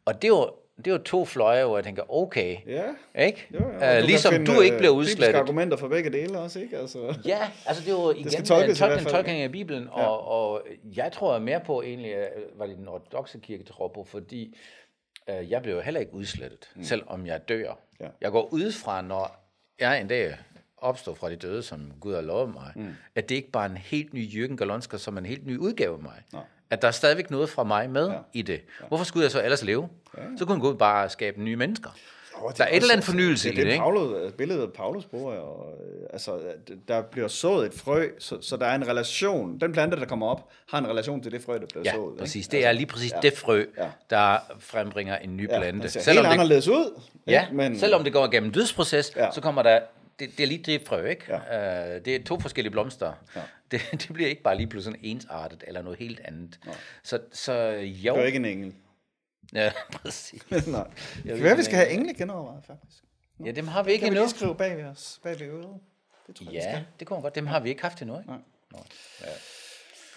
Og 0.05 0.23
det 0.23 0.29
jo, 0.29 0.55
det 0.85 0.91
er 0.91 0.95
jo 0.95 1.03
to 1.03 1.25
fløje, 1.25 1.65
hvor 1.65 1.77
jeg 1.77 1.85
tænker, 1.85 2.03
okay, 2.15 2.57
Ja, 2.67 2.83
ikke? 3.25 3.47
jo, 3.55 3.59
jo. 3.59 3.65
og 3.65 3.75
Uh, 3.75 3.81
kan 3.81 4.05
ligesom 4.05 4.33
finde, 4.33 4.47
du 4.55 4.61
ikke 4.61 4.75
øh, 4.75 4.79
bliver 4.79 4.93
bibelske 4.93 5.13
udslettet. 5.13 5.41
argumenter 5.41 5.77
for 5.77 5.89
begge 5.89 6.11
dele 6.11 6.39
også, 6.39 6.61
ikke? 6.61 6.79
Altså, 6.79 7.15
Ja, 7.25 7.39
altså 7.67 7.83
det 7.85 7.89
er 7.93 8.03
jo 8.03 8.11
igen 8.11 8.27
en 8.39 8.45
tolkes 8.45 8.79
hvert 8.79 8.91
tolkning, 8.91 9.09
tolkning 9.11 9.41
af 9.41 9.53
Bibelen, 9.53 9.83
ja. 9.97 10.07
og, 10.07 10.29
og 10.29 10.63
jeg 10.97 11.13
tror 11.13 11.39
mere 11.39 11.61
på 11.61 11.83
egentlig, 11.83 12.13
øh, 12.13 12.27
hvad 12.57 12.69
det 12.69 12.77
den 12.77 12.89
ortodoxe 12.89 13.39
kirke 13.39 13.65
tror 13.65 13.89
på, 13.89 14.05
fordi 14.05 14.57
øh, 15.31 15.51
jeg 15.51 15.63
blev 15.63 15.75
jo 15.75 15.81
heller 15.81 16.01
ikke 16.01 16.15
udslettet, 16.15 16.71
mm. 16.77 16.83
selvom 16.85 17.27
jeg 17.27 17.49
dør. 17.49 17.79
Ja. 18.01 18.07
Jeg 18.21 18.31
går 18.31 18.49
ud 18.53 18.73
fra, 18.73 19.03
når 19.03 19.37
jeg 19.81 20.01
en 20.01 20.09
dag 20.09 20.37
opstår 20.81 21.15
fra 21.15 21.31
de 21.31 21.37
døde, 21.37 21.63
som 21.63 21.81
Gud 22.01 22.15
har 22.15 22.21
lovet 22.21 22.55
mig, 22.55 22.73
mm. 22.77 22.87
at 23.15 23.29
det 23.29 23.35
ikke 23.35 23.51
bare 23.51 23.65
er 23.67 23.71
en 23.71 23.77
helt 23.77 24.15
ny 24.15 24.29
Jürgen 24.29 24.57
Galonsker, 24.57 24.99
som 24.99 25.17
er 25.17 25.21
en 25.21 25.27
helt 25.27 25.47
ny 25.47 25.59
udgave 25.59 25.95
af 25.97 26.03
mig. 26.03 26.23
Nej. 26.33 26.43
At 26.71 26.83
der 26.83 26.89
er 26.89 26.93
stadigvæk 26.93 27.31
noget 27.31 27.49
fra 27.49 27.65
mig 27.65 27.91
med 27.91 28.07
Ja. 28.07 28.13
ja. 28.13 28.19
i 28.33 28.43
det. 28.43 28.61
Hvorfor 28.89 29.05
skulle 29.05 29.23
jeg 29.25 29.31
så 29.31 29.43
ellers 29.43 29.65
leve? 29.65 29.89
Ja. 30.19 30.23
Så 30.39 30.45
kunne 30.45 30.61
Gud 30.61 30.75
bare 30.75 31.09
skabe 31.09 31.43
nye 31.43 31.57
mennesker. 31.57 31.91
Det 32.49 32.59
Der 32.59 32.65
er 32.65 32.69
et 32.69 32.77
eller 32.77 32.93
andet 32.93 33.05
fornyelse 33.07 33.49
det, 33.49 33.57
i 33.57 33.61
er 33.61 33.65
det, 33.65 33.71
ikke? 33.73 33.83
Paulus, 33.83 34.33
billedet 34.33 34.63
af 34.63 34.73
Paulus 34.73 35.05
bruger, 35.05 35.35
og, 35.35 35.73
øh, 35.73 36.07
altså, 36.13 36.39
der 36.89 37.03
bliver 37.03 37.29
sået 37.29 37.67
et 37.67 37.75
frø, 37.75 38.09
så, 38.19 38.39
så 38.41 38.57
der 38.57 38.67
er 38.67 38.75
en 38.75 38.89
relation. 38.89 39.59
Den 39.61 39.73
plante, 39.73 39.97
der 39.97 40.05
kommer 40.07 40.27
op, 40.27 40.49
har 40.69 40.79
en 40.79 40.87
relation 40.89 41.23
til 41.23 41.33
det 41.33 41.43
frø, 41.43 41.55
der 41.59 41.67
bliver 41.67 41.83
Ja, 41.85 41.93
sået. 41.95 42.19
præcis. 42.19 42.47
Ikke? 42.47 42.57
Det 42.57 42.67
er 42.67 42.73
lige 42.73 42.87
præcis 42.87 43.13
det 43.23 43.33
frø, 43.37 43.65
Ja. 43.79 43.89
der 44.11 44.37
frembringer 44.59 45.17
en 45.17 45.37
ny 45.37 45.49
ja, 45.51 45.59
plante. 45.59 45.83
det 45.83 45.93
ser 45.93 46.01
Selvom 46.01 46.25
helt 46.25 46.29
det, 46.33 46.41
anderledes 46.41 46.69
ud. 46.69 47.01
ja, 47.27 47.43
ikke? 47.43 47.57
men, 47.57 47.79
selvom 47.79 48.05
det 48.05 48.13
går 48.13 48.27
igennem 48.27 48.49
en 48.49 48.55
dødsproces, 48.55 49.13
Ja. 49.17 49.25
ja. 49.25 49.31
så 49.33 49.41
kommer 49.41 49.63
der, 49.63 49.81
det, 50.21 50.31
det 50.39 50.43
er 50.43 50.47
lige 50.47 50.63
det 50.63 50.83
frø, 50.87 51.07
ikke? 51.07 51.25
Ja. 51.29 51.97
Uh, 51.97 52.05
det 52.05 52.17
er 52.17 52.25
to 52.25 52.41
forskellige 52.41 52.71
blomster. 52.73 53.13
Ja. 53.37 53.41
Det, 53.71 53.81
det 53.93 54.11
bliver 54.13 54.29
ikke 54.29 54.43
bare 54.43 54.57
lige 54.57 54.67
pludselig 54.67 55.01
ensartet, 55.03 55.65
eller 55.67 55.83
noget 55.83 55.99
helt 55.99 56.21
andet. 56.25 56.59
Så, 57.03 57.21
så 57.33 57.53
jo. 57.81 58.15
Det 58.15 58.23
er 58.23 58.27
ikke 58.27 58.37
en 58.37 58.45
engel. 58.45 58.75
Ja, 59.55 59.73
præcis. 60.03 60.43
Nej. 60.51 60.87
Det 61.17 61.25
kan 61.25 61.43
være, 61.43 61.57
vi 61.57 61.63
skal 61.63 61.77
have 61.77 61.91
engle 61.91 62.15
genovervejet, 62.15 62.65
faktisk. 62.65 63.03
Ja, 63.45 63.51
dem 63.51 63.69
har 63.69 63.83
vi 63.83 63.93
ikke 63.93 64.03
Kan 64.05 64.13
vi 64.13 64.17
endnu. 64.17 64.25
lige 64.27 64.37
skrive 64.37 64.55
bag 64.57 64.77
ved 64.77 64.85
os, 64.85 65.21
bag 65.23 65.41
ved 65.41 65.47
øret? 65.47 65.81
Det 66.27 66.37
tror 66.37 66.45
jeg, 66.45 66.53
Ja, 66.53 66.83
det 66.99 67.07
kunne 67.07 67.21
godt. 67.23 67.35
Dem 67.35 67.47
har 67.47 67.61
vi 67.61 67.69
ikke 67.69 67.83
haft 67.83 68.03
endnu, 68.03 68.19
ikke? 68.19 68.33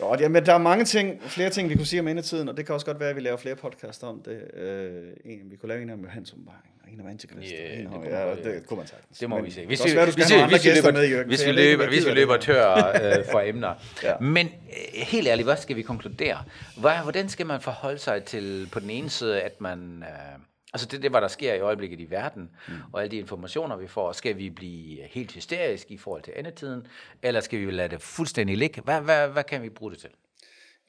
Godt, 0.04 0.22
jamen, 0.22 0.46
der 0.46 0.54
er 0.54 0.58
mange 0.58 0.86
ting, 0.86 1.22
flere 1.22 1.50
ting, 1.50 1.70
vi 1.70 1.76
kunne 1.76 1.86
sige 1.86 2.00
om 2.00 2.08
endetiden, 2.08 2.50
og 2.50 2.58
det 2.58 2.66
kan 2.66 2.74
også 2.74 2.86
godt 2.86 3.00
være, 3.00 3.10
at 3.10 3.16
vi 3.16 3.22
laver 3.22 3.38
flere 3.38 3.56
podcasts 3.56 4.04
om 4.04 4.22
det. 4.26 4.58
Øh, 4.58 5.04
en, 5.26 5.40
vi 5.52 5.56
kunne 5.56 5.70
lave 5.70 5.82
en 5.82 5.90
om 5.90 6.02
Johannes 6.02 6.34
åbenbaring, 6.34 6.64
og 6.84 6.92
en 6.94 7.02
om 7.02 7.08
Antikrist. 7.08 7.54
Og 7.54 7.80
en 7.80 7.86
det 7.86 7.96
om, 7.96 8.04
ja, 8.04 8.30
ja. 8.30 8.36
det 8.36 8.68
kunne 8.68 8.78
man 8.78 8.88
sagtens. 8.88 9.20
Det 9.20 9.30
må 9.30 9.36
Men 9.36 9.46
vi 9.46 9.52
se. 9.52 9.60
det 9.60 9.68
Hvis 9.68 9.86
vi, 9.86 9.96
være, 9.96 10.06
hvis, 10.06 10.16
vi, 10.16 10.22
hvis, 10.50 10.66
vi 10.66 10.70
løber, 10.70 10.92
med, 10.92 11.10
Jørgen, 11.10 11.28
hvis, 11.28 11.46
vi 11.46 11.52
løber, 11.52 11.88
hvis 11.88 12.06
vi 12.06 12.12
løber 12.12 12.34
det 12.34 12.42
tør 12.42 12.76
øh, 12.78 13.26
for 13.32 13.40
emner. 13.40 13.74
Ja. 14.04 14.20
Men 14.20 14.48
øh, 14.48 14.52
helt 14.94 15.28
ærligt, 15.28 15.46
hvad 15.46 15.58
skal 15.58 15.76
vi 15.76 15.82
konkludere? 15.82 16.38
Hvordan 16.78 17.30
skal 17.30 17.46
man 17.46 17.62
forholde 17.62 18.00
sig 18.00 18.24
til 18.24 18.70
på 18.72 18.80
den 18.80 18.90
ene 18.90 19.10
side, 19.10 19.42
at 19.42 19.62
man... 19.62 20.04
Øh, 20.08 20.40
altså 20.74 20.88
det 20.88 21.01
det, 21.01 21.12
hvad 21.12 21.22
der 21.22 21.27
sker 21.27 21.53
i 21.53 21.60
øjeblikket 21.60 22.00
i 22.00 22.10
verden, 22.10 22.51
mm. 22.68 22.74
og 22.94 23.01
alle 23.01 23.12
de 23.12 23.18
informationer, 23.18 23.77
vi 23.77 23.88
får. 23.88 24.12
Skal 24.12 24.38
vi 24.38 24.50
blive 24.50 25.03
helt 25.03 25.32
hysteriske 25.32 25.94
i 25.94 25.98
forhold 25.98 26.22
til 26.24 26.34
endetiden, 26.38 26.88
eller 27.22 27.42
skal 27.42 27.60
vi 27.60 27.72
lade 27.72 27.89
det 27.89 28.01
fuldstændig 28.01 28.58
ligge? 28.58 28.82
Hvad, 28.82 29.01
hvad, 29.01 29.30
hvad 29.30 29.44
kan 29.44 29.62
vi 29.62 29.70
bruge 29.70 29.92
det 29.92 30.00
til? 30.00 30.10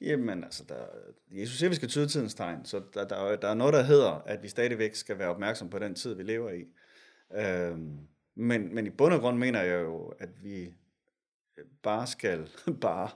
Jamen, 0.01 0.43
altså, 0.43 0.63
der, 0.69 0.75
Jesus 1.31 1.57
siger, 1.57 1.69
vi 1.69 1.75
skal 1.75 1.89
tyde 1.89 2.07
tidens 2.07 2.33
tegn, 2.33 2.65
så 2.65 2.81
der, 2.93 3.07
der, 3.07 3.15
er- 3.15 3.35
der 3.35 3.47
er 3.47 3.53
noget, 3.53 3.73
der 3.73 3.83
hedder, 3.83 4.11
at 4.25 4.43
vi 4.43 4.47
stadigvæk 4.47 4.95
skal 4.95 5.19
være 5.19 5.29
opmærksom 5.29 5.69
på 5.69 5.79
den 5.79 5.95
tid, 5.95 6.13
vi 6.15 6.23
lever 6.23 6.49
i. 6.51 6.63
Øhm, 7.37 7.97
men, 8.35 8.75
men 8.75 8.87
i 8.87 8.89
bund 8.89 9.13
og 9.13 9.19
grund 9.19 9.37
mener 9.37 9.61
jeg 9.61 9.81
jo, 9.81 10.13
at 10.19 10.29
vi 10.43 10.73
bare 11.83 12.07
skal, 12.07 12.49
bare, 12.81 13.09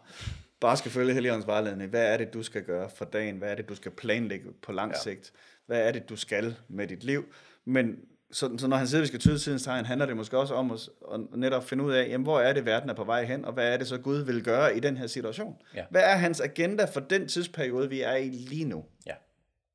bare 0.61 0.77
skal 0.77 0.91
følge 0.91 1.13
Helligåndens 1.13 1.47
vejledning. 1.47 1.89
Hvad 1.89 2.13
er 2.13 2.17
det, 2.17 2.33
du 2.33 2.43
skal 2.43 2.63
gøre 2.63 2.89
for 2.95 3.05
dagen? 3.05 3.37
Hvad 3.37 3.51
er 3.51 3.55
det, 3.55 3.69
du 3.69 3.75
skal 3.75 3.91
planlægge 3.91 4.45
på 4.61 4.71
lang 4.71 4.91
ja. 4.91 4.97
sigt? 4.99 5.31
Hvad 5.65 5.81
er 5.87 5.91
det, 5.91 6.09
du 6.09 6.15
skal 6.15 6.55
med 6.67 6.87
dit 6.87 7.03
liv? 7.03 7.25
Men 7.65 7.95
så, 8.31 8.57
så 8.57 8.67
når 8.67 8.77
han 8.77 8.87
siger, 8.87 8.99
at 8.99 9.01
vi 9.01 9.07
skal 9.07 9.19
tyde 9.19 9.39
tidens 9.39 9.63
tegn, 9.63 9.85
handler 9.85 10.05
det 10.05 10.17
måske 10.17 10.37
også 10.37 10.53
om 10.53 10.71
at, 10.71 10.89
at 11.13 11.19
netop 11.35 11.63
finde 11.63 11.83
ud 11.83 11.93
af, 11.93 12.07
jamen, 12.09 12.23
hvor 12.23 12.39
er 12.39 12.53
det, 12.53 12.65
verden 12.65 12.89
er 12.89 12.93
på 12.93 13.03
vej 13.03 13.23
hen, 13.25 13.45
og 13.45 13.53
hvad 13.53 13.73
er 13.73 13.77
det 13.77 13.87
så, 13.87 13.97
Gud 13.97 14.17
vil 14.17 14.43
gøre 14.43 14.77
i 14.77 14.79
den 14.79 14.97
her 14.97 15.07
situation? 15.07 15.55
Ja. 15.75 15.83
Hvad 15.89 16.01
er 16.03 16.15
hans 16.15 16.41
agenda 16.41 16.85
for 16.85 16.99
den 16.99 17.27
tidsperiode, 17.27 17.89
vi 17.89 18.01
er 18.01 18.15
i 18.15 18.29
lige 18.29 18.65
nu? 18.65 18.85
Ja, 19.05 19.13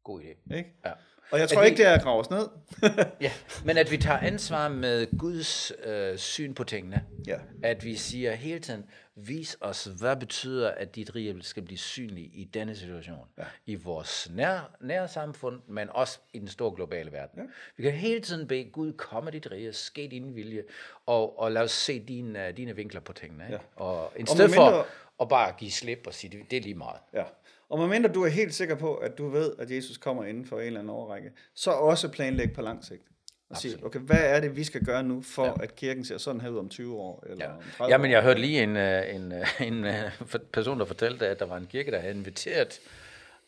god 0.04 0.20
idé. 0.20 0.56
Ikke? 0.56 0.74
Ja. 0.84 0.90
Og 1.30 1.38
jeg 1.38 1.42
At 1.42 1.48
tror 1.50 1.60
vi- 1.60 1.66
ikke, 1.66 1.78
det 1.78 1.86
er 1.86 1.92
at 1.92 2.02
grave 2.02 2.20
os 2.20 2.30
ned. 2.30 2.46
Ja, 3.20 3.30
men 3.64 3.78
at 3.78 3.90
vi 3.90 3.96
tager 3.96 4.18
ansvar 4.18 4.68
med 4.68 5.18
Guds 5.18 5.72
øh, 5.84 6.18
syn 6.18 6.54
på 6.54 6.64
tingene. 6.64 7.02
Ja. 7.26 7.36
At 7.62 7.84
vi 7.84 7.96
siger 7.96 8.32
hele 8.34 8.58
tiden, 8.60 8.84
vis 9.16 9.56
os, 9.60 9.84
hvad 9.84 10.16
betyder, 10.16 10.70
at 10.70 10.94
dit 10.94 11.14
rige 11.14 11.42
skal 11.42 11.62
blive 11.62 11.78
synlig 11.78 12.24
i 12.24 12.44
denne 12.44 12.76
situation. 12.76 13.26
Ja. 13.38 13.44
I 13.66 13.74
vores 13.74 14.30
nær, 14.30 14.76
nære 14.80 15.08
samfund, 15.08 15.60
men 15.68 15.88
også 15.90 16.18
i 16.32 16.38
den 16.38 16.48
store 16.48 16.74
globale 16.74 17.12
verden. 17.12 17.42
Ja. 17.42 17.46
Vi 17.76 17.82
kan 17.82 17.92
hele 17.92 18.20
tiden 18.20 18.48
bede 18.48 18.64
Gud, 18.64 18.92
komme 18.92 19.30
dit 19.30 19.50
rige, 19.50 19.72
ske 19.72 20.08
din 20.10 20.34
vilje, 20.34 20.62
og, 21.06 21.38
og 21.38 21.52
lad 21.52 21.62
os 21.62 21.72
se 21.72 21.98
dine, 21.98 22.52
dine 22.52 22.76
vinkler 22.76 23.00
på 23.00 23.12
tingene. 23.12 23.44
Ikke? 23.44 23.54
Ja. 23.78 23.84
Og 23.84 24.12
i 24.18 24.26
stedet 24.26 24.50
for 24.50 24.86
at 25.20 25.28
bare 25.28 25.54
give 25.58 25.70
slip 25.70 26.06
og 26.06 26.14
sige, 26.14 26.38
det, 26.38 26.50
det 26.50 26.56
er 26.56 26.62
lige 26.62 26.74
meget. 26.74 27.00
Ja. 27.12 27.24
Og 27.68 27.78
medmindre 27.78 28.12
du 28.12 28.22
er 28.22 28.28
helt 28.28 28.54
sikker 28.54 28.74
på, 28.74 28.94
at 28.94 29.18
du 29.18 29.28
ved, 29.28 29.52
at 29.58 29.70
Jesus 29.70 29.96
kommer 29.96 30.24
inden 30.24 30.46
for 30.46 30.60
en 30.60 30.66
eller 30.66 30.80
anden 30.80 30.90
overrække, 30.90 31.32
så 31.54 31.70
også 31.70 32.08
planlæg 32.08 32.52
på 32.52 32.62
lang 32.62 32.84
sigt. 32.84 33.02
Og 33.50 33.56
sige, 33.56 33.84
okay, 33.84 33.98
hvad 34.00 34.20
er 34.20 34.40
det, 34.40 34.56
vi 34.56 34.64
skal 34.64 34.84
gøre 34.84 35.02
nu, 35.02 35.22
for 35.22 35.44
ja. 35.46 35.52
at 35.62 35.76
kirken 35.76 36.04
ser 36.04 36.18
sådan 36.18 36.40
her 36.40 36.48
ud 36.48 36.58
om 36.58 36.68
20 36.68 36.96
år? 36.96 37.24
Eller 37.26 37.44
Ja. 37.44 37.50
om 37.56 37.62
30 37.76 37.92
ja, 37.92 37.98
men 37.98 38.10
jeg 38.10 38.22
hørte 38.22 38.40
lige 38.40 38.62
en, 38.62 38.76
øh, 38.76 39.14
en, 39.14 39.32
øh, 39.32 39.60
en 39.60 39.84
øh, 39.84 39.94
for- 40.26 40.38
person, 40.52 40.78
der 40.80 40.84
fortalte, 40.84 41.28
at 41.28 41.38
der 41.38 41.46
var 41.46 41.56
en 41.56 41.66
kirke, 41.66 41.90
der 41.90 41.98
havde 41.98 42.14
inviteret 42.14 42.80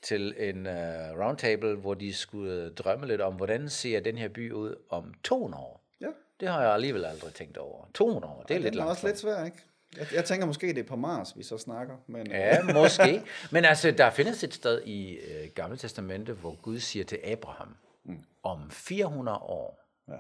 til 0.03 0.35
en 0.39 0.67
uh, 0.67 0.73
roundtable, 1.25 1.75
hvor 1.75 1.95
de 1.95 2.15
skulle 2.15 2.71
drømme 2.71 3.07
lidt 3.07 3.21
om, 3.21 3.35
hvordan 3.35 3.69
ser 3.69 4.01
den 4.01 4.19
her 4.19 4.29
by 4.29 4.53
ud 4.53 4.75
om 4.91 5.15
200 5.25 5.63
år. 5.63 5.85
Ja, 6.01 6.07
Det 6.41 6.49
har 6.49 6.63
jeg 6.63 6.73
alligevel 6.75 7.05
aldrig 7.05 7.35
tænkt 7.35 7.57
over. 7.59 7.85
200 7.95 8.33
år, 8.35 8.43
det 8.49 8.55
er 8.57 8.59
lidt 8.59 8.73
det 8.73 8.79
er 8.81 8.85
langt. 8.85 8.91
også 8.91 9.07
lidt 9.07 9.19
svært, 9.19 9.47
ikke? 9.47 9.59
Jeg, 9.99 10.07
jeg 10.15 10.25
tænker 10.25 10.47
måske, 10.47 10.67
det 10.69 10.79
er 10.79 10.83
på 10.83 10.97
Mars, 10.97 11.37
vi 11.37 11.43
så 11.43 11.59
snakker. 11.59 11.95
Men, 12.07 12.27
Ja, 12.31 12.63
måske. 12.83 13.23
Men 13.51 13.65
altså, 13.65 13.91
der 13.91 14.11
findes 14.11 14.45
et 14.45 14.55
sted 14.55 14.83
i 14.85 15.13
øh, 15.17 15.49
Gamle 15.55 15.77
Testamente, 15.77 16.33
hvor 16.33 16.55
Gud 16.63 16.79
siger 16.79 17.05
til 17.05 17.19
Abraham, 17.25 17.77
mm. 18.05 18.19
om 18.43 18.71
400 18.71 19.39
år, 19.39 19.86
Ja. 20.09 20.15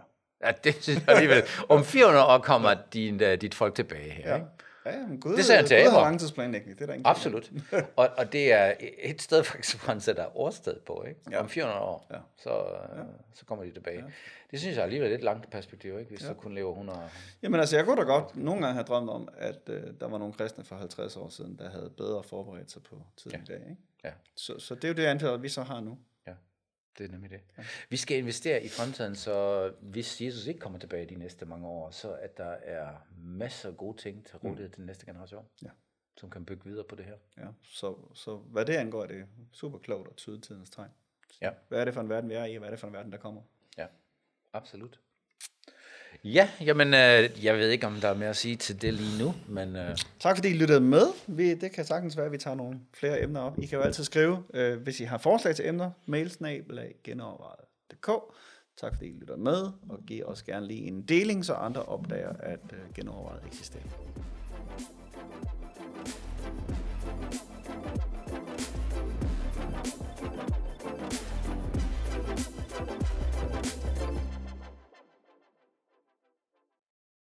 ja, 0.47 0.52
det 0.64 0.75
synes 0.83 1.07
jeg 1.07 1.14
alligevel, 1.16 1.43
om 1.69 1.85
400 1.85 2.26
år 2.26 2.38
kommer 2.38 2.75
din, 2.93 3.14
uh, 3.23 3.33
dit 3.33 3.55
folk 3.55 3.75
tilbage 3.75 4.11
her, 4.11 4.28
Ja. 4.31 4.35
ikke? 4.35 4.47
Ja, 4.87 5.07
men 5.07 5.21
Gud, 5.21 5.37
Det 5.37 5.45
sagde 5.45 5.59
han 5.59 5.66
til 5.69 5.85
Gud 5.85 5.90
har 5.90 6.00
langtidsplanlægning, 6.00 6.76
det 6.78 6.83
er 6.83 6.87
der 6.87 6.95
ingen 6.95 7.07
Absolut. 7.07 7.50
og, 7.97 8.09
og 8.19 8.33
det 8.33 8.52
er 8.52 8.75
et 8.99 9.23
sted 9.23 9.45
faktisk, 9.45 9.85
hvor 9.85 9.93
han 9.93 10.00
sætter 10.00 10.37
årsted 10.38 10.76
på, 10.87 11.05
ikke? 11.09 11.21
Ja. 11.31 11.40
Om 11.40 11.49
400 11.49 11.81
år, 11.81 12.07
Ja. 12.11 12.16
så, 12.37 12.50
ja. 12.97 13.02
så 13.35 13.45
kommer 13.45 13.64
de 13.64 13.71
tilbage. 13.73 13.99
Ja. 13.99 14.05
Det 14.50 14.61
synes 14.61 14.76
jeg 14.76 14.85
alligevel 14.85 15.07
er 15.07 15.11
lidt 15.11 15.25
langt 15.25 15.50
perspektiv, 15.50 15.99
ikke? 15.99 16.11
Hvis 16.11 16.23
ja. 16.23 16.28
du 16.28 16.35
kun 16.35 16.55
lever 16.55 16.71
100 16.71 16.99
år. 16.99 17.11
Jamen 17.43 17.61
altså, 17.61 17.76
jeg 17.76 17.85
kunne 17.85 17.97
da 17.97 18.02
godt 18.02 18.37
nogle 18.37 18.61
gange 18.62 18.75
have 18.75 18.85
drømt 18.85 19.11
om, 19.11 19.28
at 19.38 19.59
øh, 19.69 19.83
der 20.00 20.09
var 20.09 20.19
nogle 20.19 20.35
kristne 20.35 20.64
for 20.64 20.76
50 20.76 21.16
år 21.16 21.28
siden, 21.28 21.59
der 21.59 21.71
havde 21.71 21.90
bedre 21.97 22.23
forberedt 22.23 22.71
sig 22.71 22.83
på 22.83 23.02
tiden 23.16 23.37
ja. 23.49 23.55
i 23.55 23.59
dag. 23.59 23.66
Ikke? 23.71 23.83
Ja. 24.05 24.11
Så, 24.37 24.59
så 24.59 24.75
det 24.75 24.85
er 24.85 24.88
jo 24.88 24.95
det 24.95 25.05
antal, 25.07 25.43
vi 25.43 25.49
så 25.49 25.62
har 25.62 25.81
nu. 25.81 25.99
Det 26.99 27.07
er 27.07 27.11
nemlig 27.11 27.31
det. 27.31 27.41
Ja. 27.59 27.65
Vi 27.88 27.97
skal 27.97 28.19
investere 28.19 28.65
i 28.65 28.69
fremtiden, 28.69 29.15
så 29.17 29.69
hvis 29.81 30.21
Jesus 30.21 30.47
ikke 30.47 30.61
kommer 30.61 30.79
tilbage 30.79 31.07
de 31.07 31.15
næste 31.15 31.47
mange 31.47 31.67
år, 31.67 31.91
så 31.91 32.12
at 32.15 32.37
der 32.37 32.50
er 32.50 32.97
masser 33.19 33.69
af 33.69 33.76
gode 33.76 33.97
ting 33.97 34.26
til 34.26 34.37
rådighed 34.38 34.67
mm. 34.67 34.71
til 34.73 34.76
den 34.79 34.87
næste 34.87 35.07
generation, 35.07 35.45
Ja. 35.62 35.69
som 36.17 36.31
kan 36.31 36.45
bygge 36.45 36.65
videre 36.65 36.85
på 36.85 36.95
det 36.97 37.05
her. 37.05 37.17
Ja, 37.37 37.47
så, 37.62 37.97
så 38.15 38.37
hvad 38.37 38.65
det 38.67 38.75
angår, 38.76 39.03
er 39.03 39.07
det 39.07 39.26
super 39.53 39.79
klogt 39.79 40.09
at 40.09 40.17
tyde 40.17 40.41
tidens 40.41 40.71
tegn. 40.71 40.91
Ja. 41.41 41.50
Hvad 41.69 41.81
er 41.81 41.85
det 41.85 41.95
for 41.95 42.00
en 42.00 42.09
verden, 42.09 42.31
vi 42.31 42.35
er 42.35 42.45
i, 42.45 42.55
og 42.55 42.59
hvad 42.59 42.69
er 42.69 42.71
det 42.71 42.81
for 42.81 42.87
en 42.87 42.93
verden, 42.93 43.12
der 43.12 43.19
kommer? 43.19 43.43
Ja, 43.79 43.87
absolut. 44.53 45.00
Ja, 46.25 46.49
jamen, 46.61 46.94
øh, 46.94 47.44
jeg 47.44 47.54
ved 47.54 47.68
ikke, 47.70 47.87
om 47.87 47.94
der 47.94 48.08
er 48.08 48.14
mere 48.14 48.28
at 48.28 48.37
sige 48.37 48.56
til 48.56 48.82
det 48.82 48.94
lige 48.94 49.18
nu, 49.25 49.35
men 49.49 49.76
øh, 49.76 49.96
Tak 50.20 50.37
fordi 50.37 50.49
I 50.49 50.52
lyttede 50.52 50.80
med. 50.80 51.06
Vi, 51.26 51.54
det 51.54 51.73
kan 51.73 51.85
sagtens 51.85 52.16
være, 52.16 52.26
at 52.26 52.32
vi 52.32 52.38
tager 52.38 52.54
nogle 52.54 52.80
flere 52.94 53.23
emner 53.23 53.40
op. 53.40 53.58
I 53.58 53.66
kan 53.66 53.78
jo 53.78 53.85
altid 53.85 54.04
skrive, 54.04 54.42
øh, 54.54 54.82
hvis 54.82 55.00
I 55.00 55.04
har 55.04 55.18
forslag 55.18 55.56
til 55.56 55.68
emner, 55.68 55.90
mailsnabelag 56.06 56.94
genovervejet.dk. 57.04 58.11
Tak 58.80 58.94
fordi 58.94 59.06
I 59.06 59.14
lytter 59.20 59.37
med, 59.37 59.62
og 59.88 59.99
giv 60.06 60.25
os 60.26 60.42
gerne 60.42 60.66
lige 60.66 60.87
en 60.87 61.02
deling, 61.02 61.44
så 61.44 61.54
andre 61.54 61.82
opdager, 61.82 62.32
at 62.40 62.61
øh, 62.73 62.94
genovervejet 62.94 63.42
eksisterer. 63.46 63.82